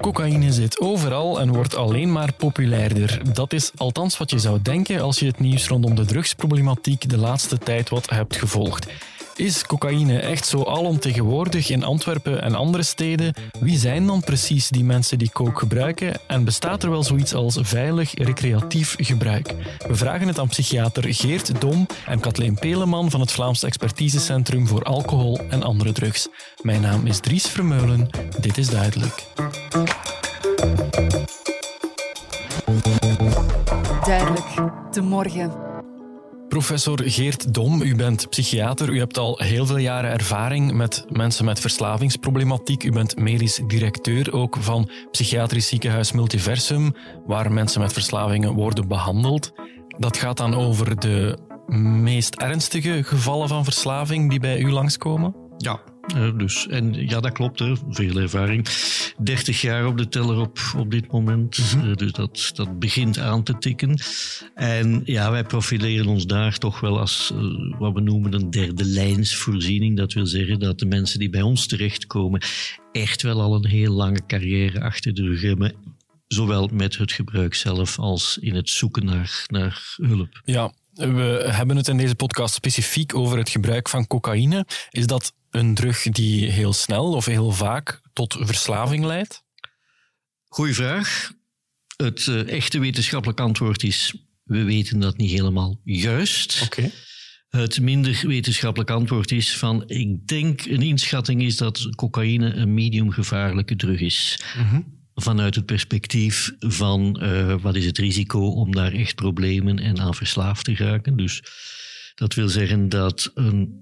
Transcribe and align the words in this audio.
Cocaïne 0.00 0.52
zit 0.52 0.80
overal 0.80 1.40
en 1.40 1.52
wordt 1.52 1.76
alleen 1.76 2.12
maar 2.12 2.32
populairder. 2.32 3.34
Dat 3.34 3.52
is 3.52 3.72
althans 3.76 4.18
wat 4.18 4.30
je 4.30 4.38
zou 4.38 4.62
denken 4.62 5.00
als 5.00 5.18
je 5.18 5.26
het 5.26 5.40
nieuws 5.40 5.68
rondom 5.68 5.94
de 5.94 6.04
drugsproblematiek 6.04 7.08
de 7.08 7.18
laatste 7.18 7.58
tijd 7.58 7.88
wat 7.88 8.10
hebt 8.10 8.36
gevolgd. 8.36 8.86
Is 9.36 9.66
cocaïne 9.66 10.18
echt 10.18 10.46
zo 10.46 10.62
alomtegenwoordig 10.62 11.70
in 11.70 11.84
Antwerpen 11.84 12.42
en 12.42 12.54
andere 12.54 12.82
steden? 12.82 13.34
Wie 13.60 13.78
zijn 13.78 14.06
dan 14.06 14.20
precies 14.20 14.68
die 14.68 14.84
mensen 14.84 15.18
die 15.18 15.30
coke 15.32 15.58
gebruiken? 15.58 16.12
En 16.26 16.44
bestaat 16.44 16.82
er 16.82 16.90
wel 16.90 17.02
zoiets 17.02 17.34
als 17.34 17.58
veilig 17.60 18.14
recreatief 18.14 18.94
gebruik? 18.98 19.54
We 19.88 19.94
vragen 19.94 20.26
het 20.26 20.38
aan 20.38 20.48
psychiater 20.48 21.14
Geert 21.14 21.60
Dom 21.60 21.86
en 22.06 22.20
Kathleen 22.20 22.54
Peleman 22.54 23.10
van 23.10 23.20
het 23.20 23.32
Vlaams 23.32 23.62
Expertisecentrum 23.62 24.66
voor 24.66 24.82
Alcohol 24.82 25.40
en 25.48 25.62
Andere 25.62 25.92
Drugs. 25.92 26.28
Mijn 26.62 26.80
naam 26.80 27.06
is 27.06 27.20
Dries 27.20 27.46
Vermeulen. 27.46 28.08
Dit 28.40 28.58
is 28.58 28.70
duidelijk. 28.70 29.26
Duidelijk, 34.04 34.46
de 34.90 35.00
morgen. 35.00 35.71
Professor 36.52 37.02
Geert 37.04 37.54
Dom, 37.54 37.82
u 37.82 37.94
bent 37.94 38.28
psychiater. 38.28 38.88
U 38.88 38.98
hebt 38.98 39.18
al 39.18 39.38
heel 39.38 39.66
veel 39.66 39.76
jaren 39.76 40.10
ervaring 40.10 40.72
met 40.72 41.04
mensen 41.08 41.44
met 41.44 41.60
verslavingsproblematiek. 41.60 42.84
U 42.84 42.92
bent 42.92 43.16
medisch 43.16 43.60
directeur 43.66 44.32
ook 44.32 44.56
van 44.60 44.90
Psychiatrisch 45.10 45.68
Ziekenhuis 45.68 46.12
Multiversum, 46.12 46.94
waar 47.26 47.52
mensen 47.52 47.80
met 47.80 47.92
verslavingen 47.92 48.52
worden 48.52 48.88
behandeld. 48.88 49.52
Dat 49.98 50.16
gaat 50.16 50.36
dan 50.36 50.54
over 50.54 51.00
de 51.00 51.38
meest 52.02 52.34
ernstige 52.34 53.02
gevallen 53.04 53.48
van 53.48 53.64
verslaving 53.64 54.30
die 54.30 54.40
bij 54.40 54.58
u 54.58 54.70
langskomen? 54.70 55.34
Ja, 55.56 55.80
uh, 56.16 56.38
dus, 56.38 56.66
en 56.66 57.08
ja, 57.08 57.20
dat 57.20 57.32
klopt, 57.32 57.58
hè. 57.58 57.74
veel 57.88 58.16
ervaring. 58.16 58.68
30 59.18 59.60
jaar 59.60 59.86
op 59.86 59.98
de 59.98 60.08
teller 60.08 60.38
op, 60.38 60.58
op 60.76 60.90
dit 60.90 61.12
moment. 61.12 61.74
Mm 61.74 61.80
-hmm. 61.80 61.96
dus 61.96 62.12
dat, 62.12 62.50
dat 62.54 62.78
begint 62.78 63.18
aan 63.18 63.42
te 63.42 63.58
tikken. 63.58 64.00
En 64.54 65.02
ja, 65.04 65.30
wij 65.30 65.44
profileren 65.44 66.06
ons 66.06 66.26
daar 66.26 66.58
toch 66.58 66.80
wel 66.80 67.00
als 67.00 67.32
uh, 67.34 67.78
wat 67.78 67.92
we 67.92 68.00
noemen 68.00 68.32
een 68.32 68.50
derde 68.50 68.84
lijnsvoorziening. 68.84 69.96
Dat 69.96 70.12
wil 70.12 70.26
zeggen 70.26 70.58
dat 70.58 70.78
de 70.78 70.86
mensen 70.86 71.18
die 71.18 71.30
bij 71.30 71.42
ons 71.42 71.66
terechtkomen 71.66 72.42
echt 72.92 73.22
wel 73.22 73.40
al 73.40 73.54
een 73.54 73.66
heel 73.66 73.92
lange 73.92 74.26
carrière 74.26 74.80
achter 74.80 75.14
de 75.14 75.22
rug 75.22 75.40
hebben. 75.40 75.74
Zowel 76.26 76.68
met 76.72 76.96
het 76.96 77.12
gebruik 77.12 77.54
zelf 77.54 77.98
als 77.98 78.38
in 78.40 78.54
het 78.54 78.70
zoeken 78.70 79.04
naar, 79.04 79.44
naar 79.46 79.94
hulp. 79.96 80.40
Ja, 80.44 80.72
we 80.92 81.48
hebben 81.50 81.76
het 81.76 81.88
in 81.88 81.96
deze 81.96 82.14
podcast 82.14 82.54
specifiek 82.54 83.14
over 83.14 83.38
het 83.38 83.48
gebruik 83.48 83.88
van 83.88 84.06
cocaïne. 84.06 84.66
Is 84.90 85.06
dat 85.06 85.32
een 85.52 85.74
drug 85.74 86.02
die 86.02 86.50
heel 86.50 86.72
snel 86.72 87.12
of 87.12 87.26
heel 87.26 87.50
vaak 87.50 88.00
tot 88.12 88.36
verslaving 88.40 89.04
leidt? 89.04 89.44
Goeie 90.44 90.74
vraag. 90.74 91.32
Het 91.96 92.26
uh, 92.26 92.48
echte 92.48 92.78
wetenschappelijk 92.78 93.40
antwoord 93.40 93.82
is: 93.82 94.14
we 94.42 94.62
weten 94.62 95.00
dat 95.00 95.16
niet 95.16 95.30
helemaal 95.30 95.80
juist. 95.84 96.62
Okay. 96.64 96.92
Het 97.48 97.80
minder 97.80 98.22
wetenschappelijk 98.26 98.90
antwoord 98.90 99.30
is 99.30 99.56
van, 99.56 99.88
ik 99.88 100.26
denk 100.26 100.64
een 100.64 100.82
inschatting 100.82 101.42
is 101.42 101.56
dat 101.56 101.88
cocaïne 101.96 102.54
een 102.54 102.74
medium 102.74 103.10
gevaarlijke 103.10 103.76
drug 103.76 104.00
is. 104.00 104.38
Mm 104.56 104.68
-hmm. 104.68 105.00
Vanuit 105.14 105.54
het 105.54 105.66
perspectief 105.66 106.52
van 106.58 107.18
uh, 107.22 107.54
wat 107.60 107.76
is 107.76 107.84
het 107.84 107.98
risico 107.98 108.46
om 108.46 108.74
daar 108.74 108.92
echt 108.92 109.14
problemen 109.14 109.78
en 109.78 110.00
aan 110.00 110.14
verslaafd 110.14 110.64
te 110.64 110.74
raken. 110.74 111.16
Dus 111.16 111.42
dat 112.14 112.34
wil 112.34 112.48
zeggen 112.48 112.88
dat 112.88 113.30
een 113.34 113.81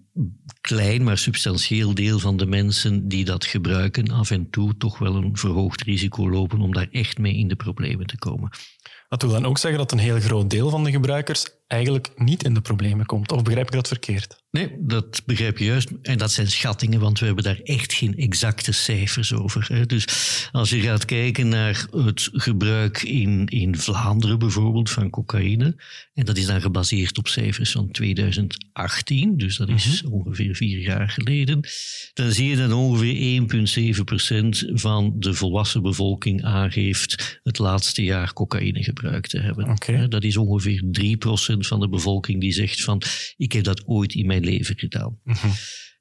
klein 0.60 1.04
maar 1.04 1.18
substantieel 1.18 1.94
deel 1.94 2.18
van 2.18 2.36
de 2.36 2.46
mensen 2.46 3.08
die 3.08 3.24
dat 3.24 3.44
gebruiken 3.44 4.10
af 4.10 4.30
en 4.30 4.50
toe 4.50 4.76
toch 4.76 4.98
wel 4.98 5.14
een 5.14 5.36
verhoogd 5.36 5.82
risico 5.82 6.30
lopen 6.30 6.60
om 6.60 6.72
daar 6.72 6.88
echt 6.90 7.18
mee 7.18 7.34
in 7.34 7.48
de 7.48 7.56
problemen 7.56 8.06
te 8.06 8.18
komen. 8.18 8.50
Dat 9.08 9.22
wil 9.22 9.30
dan 9.30 9.46
ook 9.46 9.58
zeggen 9.58 9.80
dat 9.80 9.92
een 9.92 9.98
heel 9.98 10.20
groot 10.20 10.50
deel 10.50 10.70
van 10.70 10.84
de 10.84 10.90
gebruikers 10.90 11.46
eigenlijk 11.70 12.10
niet 12.16 12.44
in 12.44 12.54
de 12.54 12.60
problemen 12.60 13.06
komt. 13.06 13.32
Of 13.32 13.42
begrijp 13.42 13.66
ik 13.66 13.72
dat 13.72 13.88
verkeerd? 13.88 14.38
Nee, 14.50 14.76
dat 14.78 15.22
begrijp 15.26 15.58
je 15.58 15.64
juist. 15.64 15.90
En 16.02 16.18
dat 16.18 16.32
zijn 16.32 16.50
schattingen, 16.50 17.00
want 17.00 17.18
we 17.18 17.26
hebben 17.26 17.44
daar 17.44 17.60
echt 17.64 17.92
geen 17.92 18.16
exacte 18.16 18.72
cijfers 18.72 19.32
over. 19.32 19.86
Dus 19.86 20.04
als 20.52 20.70
je 20.70 20.80
gaat 20.80 21.04
kijken 21.04 21.48
naar 21.48 21.86
het 21.90 22.28
gebruik 22.32 23.02
in, 23.02 23.46
in 23.46 23.76
Vlaanderen 23.76 24.38
bijvoorbeeld 24.38 24.90
van 24.90 25.10
cocaïne, 25.10 25.76
en 26.14 26.24
dat 26.24 26.36
is 26.36 26.46
dan 26.46 26.60
gebaseerd 26.60 27.18
op 27.18 27.28
cijfers 27.28 27.70
van 27.70 27.90
2018, 27.90 29.36
dus 29.36 29.56
dat 29.56 29.68
is 29.68 30.02
mm 30.02 30.10
-hmm. 30.10 30.20
ongeveer 30.20 30.54
vier 30.54 30.78
jaar 30.78 31.08
geleden, 31.08 31.60
dan 32.12 32.32
zie 32.32 32.48
je 32.48 32.56
dat 32.56 32.72
ongeveer 32.72 33.42
1,7% 34.70 34.80
van 34.80 35.12
de 35.16 35.34
volwassen 35.34 35.82
bevolking 35.82 36.44
aangeeft 36.44 37.40
het 37.42 37.58
laatste 37.58 38.04
jaar 38.04 38.32
cocaïne 38.32 38.82
gebruikt 38.82 39.30
te 39.30 39.40
hebben. 39.40 39.68
Okay. 39.68 40.08
Dat 40.08 40.24
is 40.24 40.36
ongeveer 40.36 40.82
3% 41.54 41.59
van 41.66 41.80
de 41.80 41.88
bevolking 41.88 42.40
die 42.40 42.52
zegt 42.52 42.82
van 42.82 43.02
ik 43.36 43.52
heb 43.52 43.64
dat 43.64 43.86
ooit 43.86 44.14
in 44.14 44.26
mijn 44.26 44.44
leven 44.44 44.78
gedaan. 44.78 45.18
Mm 45.24 45.34
-hmm. 45.34 45.52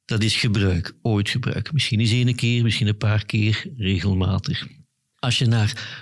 Dat 0.05 0.23
is 0.23 0.35
gebruik, 0.35 0.93
ooit 1.01 1.29
gebruik. 1.29 1.73
Misschien 1.73 1.99
eens 1.99 2.11
één 2.11 2.35
keer, 2.35 2.63
misschien 2.63 2.87
een 2.87 2.97
paar 2.97 3.25
keer, 3.25 3.71
regelmatig. 3.77 4.67
Als 5.15 5.37
je 5.37 5.45
naar 5.45 5.97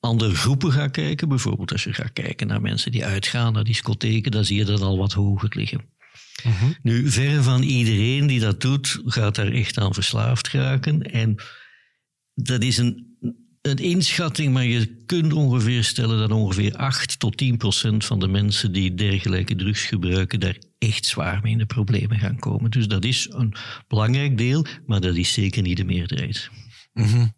andere 0.00 0.34
groepen 0.34 0.72
gaat 0.72 0.90
kijken, 0.90 1.28
bijvoorbeeld 1.28 1.72
als 1.72 1.84
je 1.84 1.92
gaat 1.92 2.12
kijken 2.12 2.46
naar 2.46 2.60
mensen 2.60 2.92
die 2.92 3.04
uitgaan 3.04 3.52
naar 3.52 3.64
discotheken, 3.64 4.30
dan 4.30 4.44
zie 4.44 4.56
je 4.56 4.64
dat 4.64 4.80
al 4.80 4.98
wat 4.98 5.12
hoger 5.12 5.50
liggen. 5.56 5.80
Mm 6.44 6.52
-hmm. 6.52 6.76
Nu, 6.82 7.10
verre 7.10 7.42
van 7.42 7.62
iedereen 7.62 8.26
die 8.26 8.40
dat 8.40 8.60
doet, 8.60 9.00
gaat 9.04 9.34
daar 9.34 9.52
echt 9.52 9.78
aan 9.78 9.94
verslaafd 9.94 10.48
raken. 10.48 11.02
En 11.02 11.42
dat 12.34 12.62
is 12.62 12.78
een 12.78 13.09
een 13.62 13.76
inschatting, 13.76 14.52
maar 14.52 14.64
je 14.64 15.04
kunt 15.06 15.32
ongeveer 15.32 15.84
stellen 15.84 16.18
dat 16.18 16.30
ongeveer 16.30 16.76
8 16.76 17.18
tot 17.18 17.36
10 17.36 17.56
procent 17.56 18.04
van 18.04 18.18
de 18.20 18.28
mensen 18.28 18.72
die 18.72 18.94
dergelijke 18.94 19.54
drugs 19.54 19.84
gebruiken, 19.84 20.40
daar 20.40 20.56
echt 20.78 21.06
zwaar 21.06 21.40
mee 21.42 21.52
in 21.52 21.58
de 21.58 21.66
problemen 21.66 22.18
gaan 22.18 22.38
komen. 22.38 22.70
Dus 22.70 22.88
dat 22.88 23.04
is 23.04 23.28
een 23.30 23.54
belangrijk 23.88 24.38
deel, 24.38 24.66
maar 24.86 25.00
dat 25.00 25.16
is 25.16 25.32
zeker 25.32 25.62
niet 25.62 25.76
de 25.76 25.84
meerderheid. 25.84 26.50
Mm. 26.92 27.32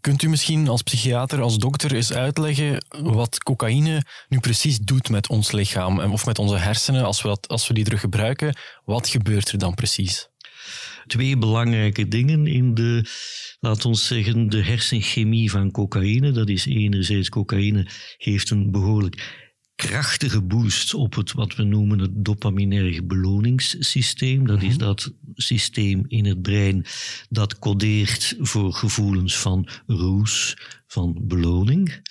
Kunt 0.00 0.22
u 0.22 0.28
misschien 0.28 0.68
als 0.68 0.82
psychiater, 0.82 1.40
als 1.40 1.58
dokter 1.58 1.94
eens 1.94 2.12
uitleggen 2.12 2.84
wat 2.88 3.42
cocaïne 3.42 4.02
nu 4.28 4.40
precies 4.40 4.78
doet 4.78 5.08
met 5.08 5.28
ons 5.28 5.52
lichaam 5.52 5.98
of 6.00 6.26
met 6.26 6.38
onze 6.38 6.56
hersenen 6.56 7.04
als 7.04 7.22
we, 7.22 7.28
dat, 7.28 7.48
als 7.48 7.68
we 7.68 7.74
die 7.74 7.84
drug 7.84 8.00
gebruiken? 8.00 8.56
Wat 8.84 9.08
gebeurt 9.08 9.52
er 9.52 9.58
dan 9.58 9.74
precies? 9.74 10.28
Twee 11.06 11.38
belangrijke 11.38 12.08
dingen 12.08 12.46
in 12.46 12.74
de 12.74 13.04
laat 13.60 13.84
ons 13.84 14.06
zeggen, 14.06 14.48
de 14.48 14.62
hersenchemie 14.62 15.50
van 15.50 15.70
cocaïne. 15.70 16.32
Dat 16.32 16.48
is 16.48 16.66
enerzijds, 16.66 17.28
cocaïne 17.28 17.86
geeft 18.18 18.50
een 18.50 18.70
behoorlijk 18.70 19.44
krachtige 19.76 20.42
boost 20.42 20.94
op 20.94 21.14
het 21.14 21.32
wat 21.32 21.56
we 21.56 21.62
noemen 21.62 21.98
het 21.98 22.10
dopaminerg 22.14 23.04
beloningssysteem. 23.04 24.46
Dat 24.46 24.62
is 24.62 24.76
mhm. 24.76 24.78
dat 24.78 25.12
systeem 25.34 26.04
in 26.08 26.24
het 26.24 26.42
brein 26.42 26.86
dat 27.28 27.58
codeert 27.58 28.34
voor 28.38 28.72
gevoelens 28.72 29.38
van 29.38 29.68
roes, 29.86 30.56
van 30.86 31.20
beloning. 31.22 32.02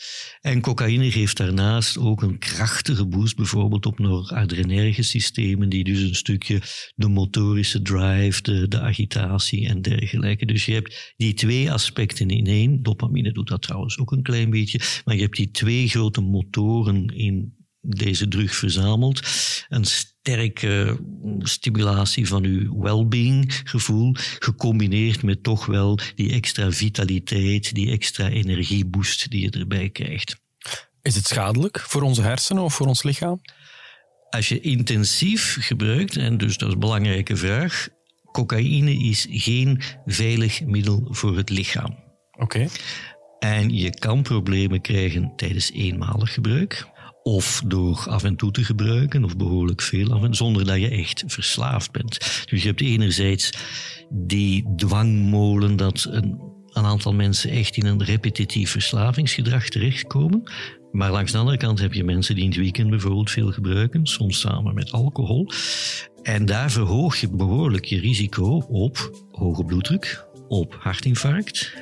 En 0.41 0.62
cocaïne 0.62 1.12
geeft 1.12 1.38
daarnaast 1.38 1.97
ook 1.97 2.22
een 2.22 2.40
krachtige 2.40 3.08
boost, 3.08 3.36
bijvoorbeeld 3.36 3.86
op 3.86 4.00
noradrenerge 4.00 5.03
systemen, 5.03 5.69
die 5.69 5.84
dus 5.84 6.02
een 6.02 6.16
stukje 6.16 6.62
de 6.96 7.08
motorische 7.08 7.81
drive, 7.81 8.41
de, 8.41 8.68
de 8.68 8.80
agitatie 8.80 9.68
en 9.68 9.81
dergelijke. 9.81 10.46
Dus 10.46 10.66
je 10.66 10.74
hebt 10.74 11.13
die 11.18 11.34
twee 11.34 11.72
aspecten 11.72 12.30
in 12.30 12.46
één. 12.46 12.84
Dopamine 12.84 13.31
doet 13.31 13.47
dat 13.47 13.62
trouwens 13.62 13.97
ook 13.97 14.12
een 14.12 14.24
klein 14.24 14.50
beetje, 14.50 14.80
maar 15.06 15.16
je 15.16 15.22
hebt 15.22 15.38
die 15.38 15.52
twee 15.52 15.88
grote 15.88 16.22
motoren 16.22 17.06
in 17.06 17.64
deze 17.85 18.28
drug 18.28 18.56
verzameld. 18.56 19.19
Een 19.69 19.85
sterke 19.85 21.00
stimulatie 21.40 22.28
van 22.28 22.44
uw 22.44 22.81
well-being 22.81 23.62
gevoel, 23.63 24.15
gecombineerd 24.39 25.24
met 25.24 25.44
toch 25.44 25.65
wel 25.65 26.00
die 26.15 26.31
extra 26.31 26.71
vitaliteit, 26.71 27.74
die 27.74 27.92
extra 27.92 28.30
energieboost 28.30 29.30
die 29.30 29.42
je 29.42 29.50
erbij 29.50 29.89
krijgt. 29.89 30.36
Is 31.01 31.15
het 31.15 31.27
schadelijk 31.27 31.80
voor 31.80 32.01
onze 32.01 32.21
hersenen 32.21 32.63
of 32.63 32.74
voor 32.74 32.88
ons 32.88 33.04
lichaam? 33.04 33.42
Als 34.30 34.50
je 34.50 34.59
intensief 34.59 35.57
gebruikt, 35.59 36.18
en 36.18 36.38
dus 36.38 36.57
dat 36.57 36.68
is 36.68 36.74
een 36.74 36.80
belangrijke 36.80 37.36
vraag, 37.36 37.88
cocaïne 38.31 38.94
is 38.94 39.27
geen 39.30 39.81
veilig 40.06 40.62
middel 40.65 41.07
voor 41.09 41.38
het 41.38 41.50
lichaam. 41.50 42.04
Oké. 42.31 42.44
Okay. 42.44 42.69
En 43.39 43.69
je 43.69 43.89
kan 43.89 44.21
problemen 44.21 44.81
krijgen 44.81 45.33
tijdens 45.36 45.71
eenmalig 45.71 46.33
gebruik 46.33 46.88
of 47.27 47.62
door 47.66 48.06
af 48.10 48.24
en 48.24 48.36
toe 48.36 48.51
te 48.51 48.63
gebruiken, 48.63 49.24
of 49.24 49.38
behoorlijk 49.38 49.81
veel 49.81 50.13
af 50.13 50.24
en 50.24 50.36
zonder 50.36 50.66
dat 50.66 50.80
je 50.80 50.89
echt 50.89 51.24
verslaafd 51.27 51.92
bent. 51.92 52.45
Dus 52.50 52.62
je 52.62 52.68
hebt 52.68 52.81
enerzijds 52.81 53.50
die 54.10 54.74
dwangmolen 54.75 55.75
dat 55.75 56.07
een, 56.10 56.39
een 56.74 56.86
aantal 56.86 57.13
mensen 57.13 57.50
echt 57.50 57.77
in 57.77 57.86
een 57.86 58.04
repetitief 58.04 58.72
verslavingsgedrag 58.72 59.69
terechtkomen. 59.69 60.51
Maar 60.92 61.12
langs 61.12 61.31
de 61.31 61.38
andere 61.38 61.57
kant 61.57 61.80
heb 61.80 61.94
je 61.94 62.04
mensen 62.04 62.36
die 62.36 62.44
in 62.44 62.50
het 62.50 62.60
weekend 62.60 62.89
bijvoorbeeld 62.89 63.31
veel 63.31 63.51
gebruiken, 63.51 64.06
soms 64.06 64.39
samen 64.39 64.74
met 64.74 64.92
alcohol. 64.92 65.50
En 66.24 66.45
daar 66.45 66.71
verhoog 66.71 67.16
je 67.16 67.30
behoorlijk 67.30 67.86
je 67.86 68.00
risico 68.00 68.66
op 68.69 69.25
hoge 69.31 69.63
bloeddruk, 69.63 70.25
op 70.48 70.75
hartinfarct, 70.80 71.74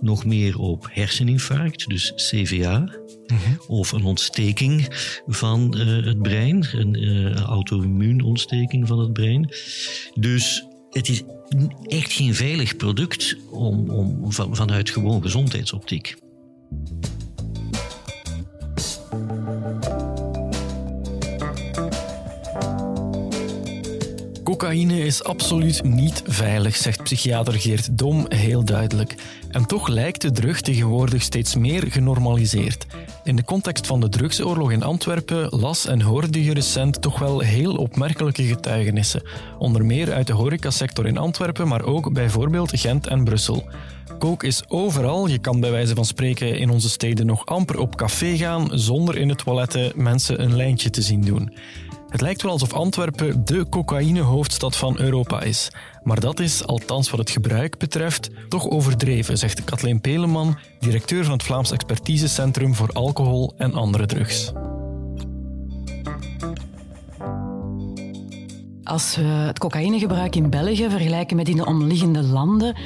nog 0.00 0.24
meer 0.24 0.58
op 0.58 0.86
herseninfarct, 0.90 1.88
dus 1.88 2.12
CVA, 2.14 2.78
mhm. 3.26 3.38
of 3.66 3.92
een 3.92 4.04
ontsteking 4.04 4.88
van 5.26 5.74
uh, 5.78 6.04
het 6.06 6.22
brein, 6.22 6.66
een 6.72 7.02
uh, 7.02 7.34
auto-immuunontsteking 7.34 8.86
van 8.86 8.98
het 8.98 9.12
brein. 9.12 9.54
Dus 10.14 10.66
het 10.90 11.08
is 11.08 11.22
echt 11.86 12.12
geen 12.12 12.34
veilig 12.34 12.76
product 12.76 13.36
om, 13.50 13.90
om, 13.90 14.32
van, 14.32 14.56
vanuit 14.56 14.90
gewoon 14.90 15.22
gezondheidsoptiek. 15.22 16.16
Cocaïne 24.64 24.98
is 24.98 25.24
absoluut 25.24 25.82
niet 25.82 26.22
veilig, 26.26 26.76
zegt 26.76 27.02
psychiater 27.02 27.52
Geert 27.52 27.98
Dom 27.98 28.26
heel 28.28 28.64
duidelijk. 28.64 29.14
En 29.50 29.66
toch 29.66 29.88
lijkt 29.88 30.20
de 30.20 30.30
drug 30.30 30.60
tegenwoordig 30.60 31.22
steeds 31.22 31.54
meer 31.54 31.84
genormaliseerd. 31.88 32.86
In 33.24 33.36
de 33.36 33.44
context 33.44 33.86
van 33.86 34.00
de 34.00 34.08
drugsoorlog 34.08 34.72
in 34.72 34.82
Antwerpen 34.82 35.48
las 35.50 35.86
en 35.86 36.00
hoorde 36.00 36.44
je 36.44 36.54
recent 36.54 37.02
toch 37.02 37.18
wel 37.18 37.40
heel 37.40 37.74
opmerkelijke 37.74 38.42
getuigenissen. 38.42 39.22
Onder 39.58 39.84
meer 39.84 40.12
uit 40.12 40.26
de 40.26 40.32
horecasector 40.32 41.06
in 41.06 41.18
Antwerpen, 41.18 41.68
maar 41.68 41.84
ook 41.84 42.12
bijvoorbeeld 42.12 42.80
Gent 42.80 43.06
en 43.06 43.24
Brussel. 43.24 43.64
Coke 44.18 44.46
is 44.46 44.62
overal. 44.68 45.26
Je 45.26 45.38
kan 45.38 45.60
bij 45.60 45.70
wijze 45.70 45.94
van 45.94 46.04
spreken 46.04 46.58
in 46.58 46.70
onze 46.70 46.88
steden 46.88 47.26
nog 47.26 47.46
amper 47.46 47.78
op 47.78 47.96
café 47.96 48.36
gaan 48.36 48.68
zonder 48.72 49.16
in 49.16 49.28
het 49.28 49.38
toiletten 49.38 49.92
mensen 49.94 50.42
een 50.42 50.56
lijntje 50.56 50.90
te 50.90 51.02
zien 51.02 51.20
doen. 51.20 51.52
Het 52.14 52.22
lijkt 52.22 52.42
wel 52.42 52.50
alsof 52.50 52.72
Antwerpen 52.72 53.44
de 53.44 53.68
cocaïnehoofdstad 53.68 54.76
van 54.76 55.00
Europa 55.00 55.42
is. 55.42 55.70
Maar 56.02 56.20
dat 56.20 56.40
is, 56.40 56.66
althans 56.66 57.10
wat 57.10 57.18
het 57.18 57.30
gebruik 57.30 57.78
betreft, 57.78 58.30
toch 58.48 58.68
overdreven, 58.68 59.38
zegt 59.38 59.64
Kathleen 59.64 60.00
Peleman, 60.00 60.58
directeur 60.80 61.24
van 61.24 61.32
het 61.32 61.42
Vlaams 61.42 61.70
Expertisecentrum 61.70 62.74
voor 62.74 62.92
Alcohol 62.92 63.54
en 63.56 63.74
Andere 63.74 64.06
Drugs. 64.06 64.52
Als 68.84 69.16
we 69.16 69.22
het 69.22 69.58
cocaïnegebruik 69.58 70.36
in 70.36 70.50
België 70.50 70.90
vergelijken 70.90 71.36
met 71.36 71.48
in 71.48 71.56
de 71.56 71.66
omliggende 71.66 72.22
landen, 72.22 72.76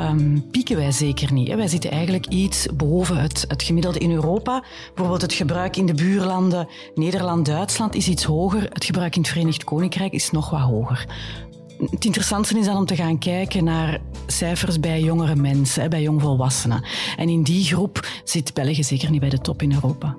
um, 0.00 0.50
pieken 0.50 0.76
wij 0.76 0.92
zeker 0.92 1.32
niet. 1.32 1.54
Wij 1.54 1.68
zitten 1.68 1.90
eigenlijk 1.90 2.26
iets 2.26 2.66
boven 2.74 3.16
het, 3.16 3.44
het 3.48 3.62
gemiddelde 3.62 3.98
in 3.98 4.12
Europa. 4.12 4.64
Bijvoorbeeld 4.86 5.22
het 5.22 5.32
gebruik 5.32 5.76
in 5.76 5.86
de 5.86 5.94
buurlanden 5.94 6.68
Nederland, 6.94 7.46
Duitsland 7.46 7.94
is 7.94 8.08
iets 8.08 8.24
hoger. 8.24 8.62
Het 8.62 8.84
gebruik 8.84 9.16
in 9.16 9.20
het 9.20 9.30
Verenigd 9.30 9.64
Koninkrijk 9.64 10.12
is 10.12 10.30
nog 10.30 10.50
wat 10.50 10.60
hoger. 10.60 11.06
Het 11.90 12.04
interessantste 12.04 12.58
is 12.58 12.66
dan 12.66 12.76
om 12.76 12.86
te 12.86 12.96
gaan 12.96 13.18
kijken 13.18 13.64
naar 13.64 14.00
cijfers 14.26 14.80
bij 14.80 15.00
jongere 15.00 15.36
mensen, 15.36 15.90
bij 15.90 16.02
jongvolwassenen. 16.02 16.84
En 17.16 17.28
in 17.28 17.42
die 17.42 17.64
groep 17.64 18.08
zit 18.24 18.54
België 18.54 18.84
zeker 18.84 19.10
niet 19.10 19.20
bij 19.20 19.28
de 19.28 19.40
top 19.40 19.62
in 19.62 19.72
Europa. 19.72 20.16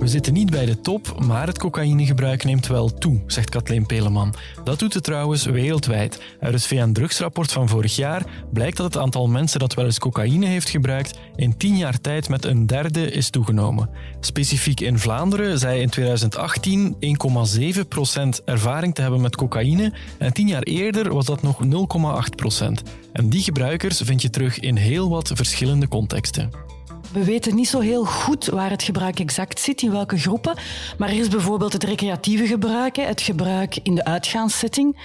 We 0.00 0.08
zitten 0.08 0.32
niet 0.32 0.50
bij 0.50 0.66
de 0.66 0.80
top, 0.80 1.20
maar 1.26 1.46
het 1.46 1.58
cocaïnegebruik 1.58 2.44
neemt 2.44 2.66
wel 2.66 2.94
toe, 2.94 3.20
zegt 3.26 3.50
Kathleen 3.50 3.86
Peleman. 3.86 4.34
Dat 4.64 4.78
doet 4.78 4.94
het 4.94 5.04
trouwens 5.04 5.44
wereldwijd. 5.44 6.22
Uit 6.40 6.52
het 6.52 6.66
VN-drugsrapport 6.66 7.52
van 7.52 7.68
vorig 7.68 7.96
jaar 7.96 8.22
blijkt 8.52 8.76
dat 8.76 8.94
het 8.94 9.02
aantal 9.02 9.26
mensen 9.26 9.60
dat 9.60 9.74
wel 9.74 9.84
eens 9.84 9.98
cocaïne 9.98 10.46
heeft 10.46 10.68
gebruikt 10.68 11.18
in 11.36 11.56
tien 11.56 11.76
jaar 11.76 12.00
tijd 12.00 12.28
met 12.28 12.44
een 12.44 12.66
derde 12.66 13.10
is 13.10 13.30
toegenomen. 13.30 13.90
Specifiek 14.20 14.80
in 14.80 14.98
Vlaanderen 14.98 15.58
zei 15.58 15.80
in 15.80 15.90
2018 15.90 16.96
1,7% 18.40 18.44
ervaring 18.44 18.94
te 18.94 19.02
hebben 19.02 19.20
met 19.20 19.36
cocaïne 19.36 19.92
en 20.18 20.32
tien 20.32 20.48
jaar 20.48 20.62
eerder 20.62 21.14
was 21.14 21.26
dat 21.26 21.42
nog 21.42 21.58
0,8%. 22.62 22.68
En 23.12 23.28
die 23.28 23.42
gebruikers 23.42 24.00
vind 24.00 24.22
je 24.22 24.30
terug 24.30 24.58
in 24.58 24.76
heel 24.76 25.08
wat 25.08 25.30
verschillende 25.34 25.88
contexten. 25.88 26.78
We 27.12 27.24
weten 27.24 27.54
niet 27.54 27.68
zo 27.68 27.80
heel 27.80 28.04
goed 28.04 28.46
waar 28.46 28.70
het 28.70 28.82
gebruik 28.82 29.20
exact 29.20 29.60
zit, 29.60 29.82
in 29.82 29.90
welke 29.90 30.18
groepen. 30.18 30.56
Maar 30.98 31.08
er 31.08 31.18
is 31.18 31.28
bijvoorbeeld 31.28 31.72
het 31.72 31.84
recreatieve 31.84 32.46
gebruik, 32.46 32.96
het 32.96 33.20
gebruik 33.20 33.78
in 33.82 33.94
de 33.94 34.04
uitgaanssetting. 34.04 34.96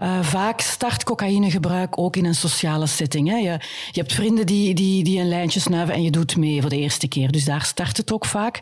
Uh, 0.00 0.22
vaak 0.22 0.60
start 0.60 1.04
cocaïnegebruik 1.04 1.98
ook 1.98 2.16
in 2.16 2.24
een 2.24 2.34
sociale 2.34 2.86
setting. 2.86 3.28
Hè. 3.28 3.36
Je, 3.36 3.60
je 3.90 4.00
hebt 4.00 4.12
vrienden 4.12 4.46
die, 4.46 4.74
die, 4.74 5.04
die 5.04 5.20
een 5.20 5.28
lijntje 5.28 5.60
snuiven 5.60 5.94
en 5.94 6.02
je 6.02 6.10
doet 6.10 6.36
mee 6.36 6.60
voor 6.60 6.70
de 6.70 6.78
eerste 6.78 7.08
keer. 7.08 7.30
Dus 7.30 7.44
daar 7.44 7.64
start 7.64 7.96
het 7.96 8.12
ook 8.12 8.24
vaak. 8.24 8.60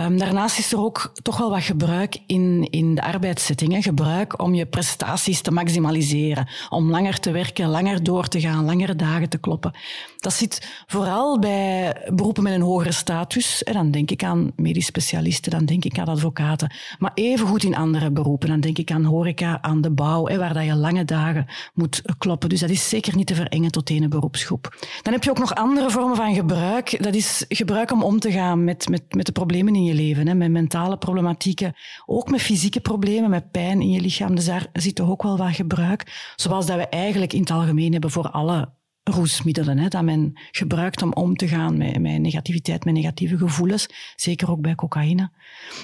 Um, 0.00 0.18
daarnaast 0.18 0.58
is 0.58 0.72
er 0.72 0.78
ook 0.78 1.12
toch 1.22 1.38
wel 1.38 1.50
wat 1.50 1.62
gebruik 1.62 2.18
in, 2.26 2.66
in 2.70 2.94
de 2.94 3.02
arbeidssettingen. 3.02 3.82
Gebruik 3.82 4.42
om 4.42 4.54
je 4.54 4.66
prestaties 4.66 5.40
te 5.40 5.50
maximaliseren. 5.50 6.48
Om 6.68 6.90
langer 6.90 7.20
te 7.20 7.30
werken, 7.30 7.68
langer 7.68 8.02
door 8.02 8.28
te 8.28 8.40
gaan, 8.40 8.64
langere 8.64 8.96
dagen 8.96 9.28
te 9.28 9.38
kloppen. 9.38 9.74
Dat 10.16 10.32
zit 10.32 10.84
vooral 10.86 11.38
bij 11.38 11.96
beroepen 12.14 12.42
met 12.42 12.52
een 12.52 12.60
hogere 12.60 12.92
status. 12.92 13.62
En 13.62 13.72
dan 13.72 13.90
denk 13.90 14.10
ik 14.10 14.24
aan 14.24 14.52
medisch 14.56 14.86
specialisten, 14.86 15.50
dan 15.50 15.64
denk 15.64 15.84
ik 15.84 15.98
aan 15.98 16.08
advocaten. 16.08 16.72
Maar 16.98 17.12
evengoed 17.14 17.64
in 17.64 17.76
andere 17.76 18.10
beroepen. 18.10 18.48
Dan 18.48 18.60
denk 18.60 18.78
ik 18.78 18.90
aan 18.90 19.04
horeca, 19.04 19.62
aan 19.62 19.80
de 19.80 19.90
bouw, 19.90 20.36
waar 20.36 20.54
dat 20.54 20.64
je 20.64 20.74
lange 20.74 21.04
dagen 21.04 21.46
moet 21.74 22.02
kloppen. 22.18 22.48
Dus 22.48 22.60
dat 22.60 22.70
is 22.70 22.88
zeker 22.88 23.16
niet 23.16 23.26
te 23.26 23.34
verengen 23.34 23.70
tot 23.70 23.90
één 23.90 24.10
beroepsgroep. 24.10 24.76
Dan 25.02 25.12
heb 25.12 25.24
je 25.24 25.30
ook 25.30 25.38
nog 25.38 25.54
andere 25.54 25.90
vormen 25.90 26.16
van 26.16 26.34
gebruik. 26.34 27.02
Dat 27.02 27.14
is 27.14 27.44
gebruik 27.48 27.92
om 27.92 28.02
om 28.02 28.20
te 28.20 28.32
gaan 28.32 28.64
met, 28.64 28.88
met, 28.88 29.14
met 29.14 29.26
de 29.26 29.32
problemen 29.32 29.74
in 29.74 29.81
je 29.84 29.94
leven. 29.94 30.26
Hè, 30.26 30.34
met 30.34 30.50
mentale 30.50 30.96
problematieken, 30.96 31.74
ook 32.06 32.30
met 32.30 32.42
fysieke 32.42 32.80
problemen, 32.80 33.30
met 33.30 33.50
pijn 33.50 33.80
in 33.80 33.90
je 33.90 34.00
lichaam. 34.00 34.34
Dus 34.34 34.44
daar 34.44 34.66
zit 34.72 34.94
toch 34.94 35.10
ook 35.10 35.22
wel 35.22 35.36
wat 35.36 35.54
gebruik. 35.54 36.32
Zoals 36.36 36.66
dat 36.66 36.76
we 36.76 36.88
eigenlijk 36.88 37.32
in 37.32 37.40
het 37.40 37.50
algemeen 37.50 37.92
hebben 37.92 38.10
voor 38.10 38.30
alle 38.30 38.72
roesmiddelen, 39.04 39.78
hè, 39.78 39.88
dat 39.88 40.02
men 40.02 40.32
gebruikt 40.50 41.02
om 41.02 41.12
om 41.12 41.36
te 41.36 41.48
gaan 41.48 41.76
met, 41.76 42.00
met 42.00 42.20
negativiteit, 42.20 42.84
met 42.84 42.94
negatieve 42.94 43.38
gevoelens. 43.38 43.88
Zeker 44.16 44.50
ook 44.50 44.60
bij 44.60 44.74
cocaïne. 44.74 45.30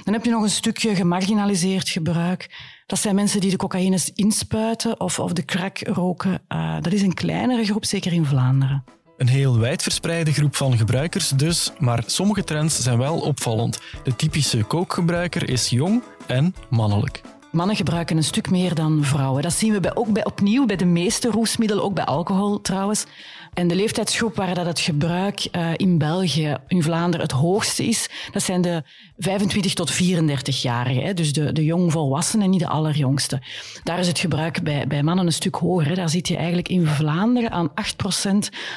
Dan 0.04 0.14
heb 0.14 0.24
je 0.24 0.30
nog 0.30 0.42
een 0.42 0.50
stukje 0.50 0.94
gemarginaliseerd 0.94 1.88
gebruik. 1.88 2.56
Dat 2.86 2.98
zijn 2.98 3.14
mensen 3.14 3.40
die 3.40 3.50
de 3.50 3.56
cocaïne 3.56 3.98
inspuiten 4.14 5.00
of, 5.00 5.18
of 5.18 5.32
de 5.32 5.44
crack 5.44 5.78
roken. 5.78 6.42
Uh, 6.48 6.76
dat 6.80 6.92
is 6.92 7.02
een 7.02 7.14
kleinere 7.14 7.64
groep, 7.64 7.84
zeker 7.84 8.12
in 8.12 8.24
Vlaanderen. 8.24 8.84
Een 9.18 9.28
heel 9.28 9.58
wijdverspreide 9.58 10.32
groep 10.32 10.56
van 10.56 10.76
gebruikers 10.76 11.28
dus, 11.28 11.72
maar 11.78 12.02
sommige 12.06 12.44
trends 12.44 12.82
zijn 12.82 12.98
wel 12.98 13.20
opvallend. 13.20 13.80
De 14.04 14.16
typische 14.16 14.62
kookgebruiker 14.64 15.48
is 15.48 15.68
jong 15.68 16.02
en 16.26 16.54
mannelijk. 16.70 17.20
Mannen 17.52 17.76
gebruiken 17.76 18.16
een 18.16 18.24
stuk 18.24 18.50
meer 18.50 18.74
dan 18.74 19.04
vrouwen. 19.04 19.42
Dat 19.42 19.52
zien 19.52 19.80
we 19.80 19.96
ook 19.96 20.12
bij, 20.12 20.24
opnieuw 20.24 20.66
bij 20.66 20.76
de 20.76 20.84
meeste 20.84 21.30
roesmiddelen, 21.30 21.84
ook 21.84 21.94
bij 21.94 22.04
alcohol 22.04 22.60
trouwens. 22.60 23.06
En 23.54 23.68
de 23.68 23.74
leeftijdsgroep 23.74 24.36
waar 24.36 24.54
dat 24.54 24.66
het 24.66 24.80
gebruik 24.80 25.48
uh, 25.52 25.70
in 25.76 25.98
België, 25.98 26.56
in 26.66 26.82
Vlaanderen, 26.82 27.26
het 27.26 27.34
hoogste 27.34 27.86
is, 27.86 28.08
dat 28.32 28.42
zijn 28.42 28.60
de 28.60 28.82
25 29.18 29.74
tot 29.74 29.92
34-jarigen. 29.92 31.14
Dus 31.14 31.32
de, 31.32 31.52
de 31.52 31.64
jongvolwassenen, 31.64 32.50
niet 32.50 32.60
de 32.60 32.68
allerjongste. 32.68 33.42
Daar 33.82 33.98
is 33.98 34.06
het 34.06 34.18
gebruik 34.18 34.62
bij, 34.62 34.86
bij 34.86 35.02
mannen 35.02 35.26
een 35.26 35.32
stuk 35.32 35.54
hoger. 35.54 35.94
Daar 35.94 36.08
zit 36.08 36.28
je 36.28 36.36
eigenlijk 36.36 36.68
in 36.68 36.86
Vlaanderen 36.86 37.50
aan 37.50 37.70
8% 37.70 37.72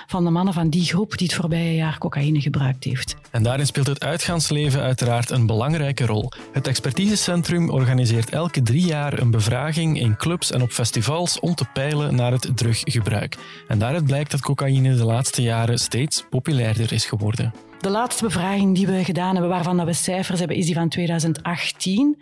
van 0.07 0.23
de 0.23 0.29
mannen 0.29 0.53
van 0.53 0.69
die 0.69 0.83
groep 0.83 1.17
die 1.17 1.27
het 1.27 1.35
voorbije 1.35 1.75
jaar 1.75 1.97
cocaïne 1.97 2.41
gebruikt 2.41 2.83
heeft. 2.83 3.15
En 3.31 3.43
daarin 3.43 3.65
speelt 3.65 3.87
het 3.87 4.03
uitgaansleven 4.03 4.81
uiteraard 4.81 5.29
een 5.29 5.45
belangrijke 5.45 6.05
rol. 6.05 6.31
Het 6.51 6.67
expertisecentrum 6.67 7.69
organiseert 7.69 8.29
elke 8.29 8.61
drie 8.61 8.85
jaar 8.85 9.19
een 9.19 9.31
bevraging 9.31 9.99
in 9.99 10.17
clubs 10.17 10.51
en 10.51 10.61
op 10.61 10.71
festivals 10.71 11.39
om 11.39 11.55
te 11.55 11.65
peilen 11.73 12.15
naar 12.15 12.31
het 12.31 12.51
druggebruik. 12.55 13.37
En 13.67 13.79
daaruit 13.79 14.05
blijkt 14.05 14.31
dat 14.31 14.41
cocaïne 14.41 14.60
de 14.69 15.05
laatste 15.05 15.41
jaren 15.41 15.79
steeds 15.79 16.25
populairder 16.29 16.93
is 16.93 17.05
geworden. 17.05 17.53
De 17.79 17.89
laatste 17.89 18.23
bevraging 18.23 18.75
die 18.75 18.87
we 18.87 19.03
gedaan 19.03 19.33
hebben, 19.33 19.49
waarvan 19.49 19.85
we 19.85 19.93
cijfers 19.93 20.39
hebben, 20.39 20.57
is 20.57 20.65
die 20.65 20.75
van 20.75 20.89
2018. 20.89 22.21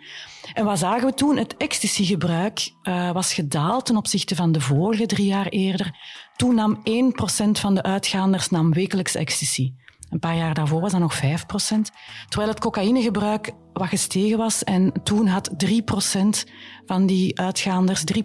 En 0.52 0.64
wat 0.64 0.78
zagen 0.78 1.06
we 1.06 1.14
toen? 1.14 1.36
Het 1.36 1.56
ecstasygebruik 1.56 2.72
uh, 2.82 3.10
was 3.10 3.34
gedaald 3.34 3.86
ten 3.86 3.96
opzichte 3.96 4.34
van 4.34 4.52
de 4.52 4.60
vorige 4.60 5.06
drie 5.06 5.26
jaar 5.26 5.46
eerder. 5.46 5.90
Toen 6.36 6.54
nam 6.54 6.76
1% 6.76 6.82
van 7.50 7.74
de 7.74 7.82
uitgaanders 7.82 8.50
nam 8.50 8.72
wekelijks 8.72 9.14
ecstasy. 9.14 9.72
Een 10.08 10.18
paar 10.18 10.36
jaar 10.36 10.54
daarvoor 10.54 10.80
was 10.80 10.92
dat 10.92 11.00
nog 11.00 11.16
5% 11.16 11.20
Terwijl 12.28 12.50
het 12.50 12.60
cocaïnegebruik 12.60 13.52
wat 13.72 13.88
gestegen 13.88 14.38
was. 14.38 14.64
En 14.64 14.92
toen 15.02 15.26
had 15.26 15.50
3% 15.64 16.50
van 16.86 17.06
die 17.06 17.40
uitgaanders, 17.40 18.04
3 18.04 18.24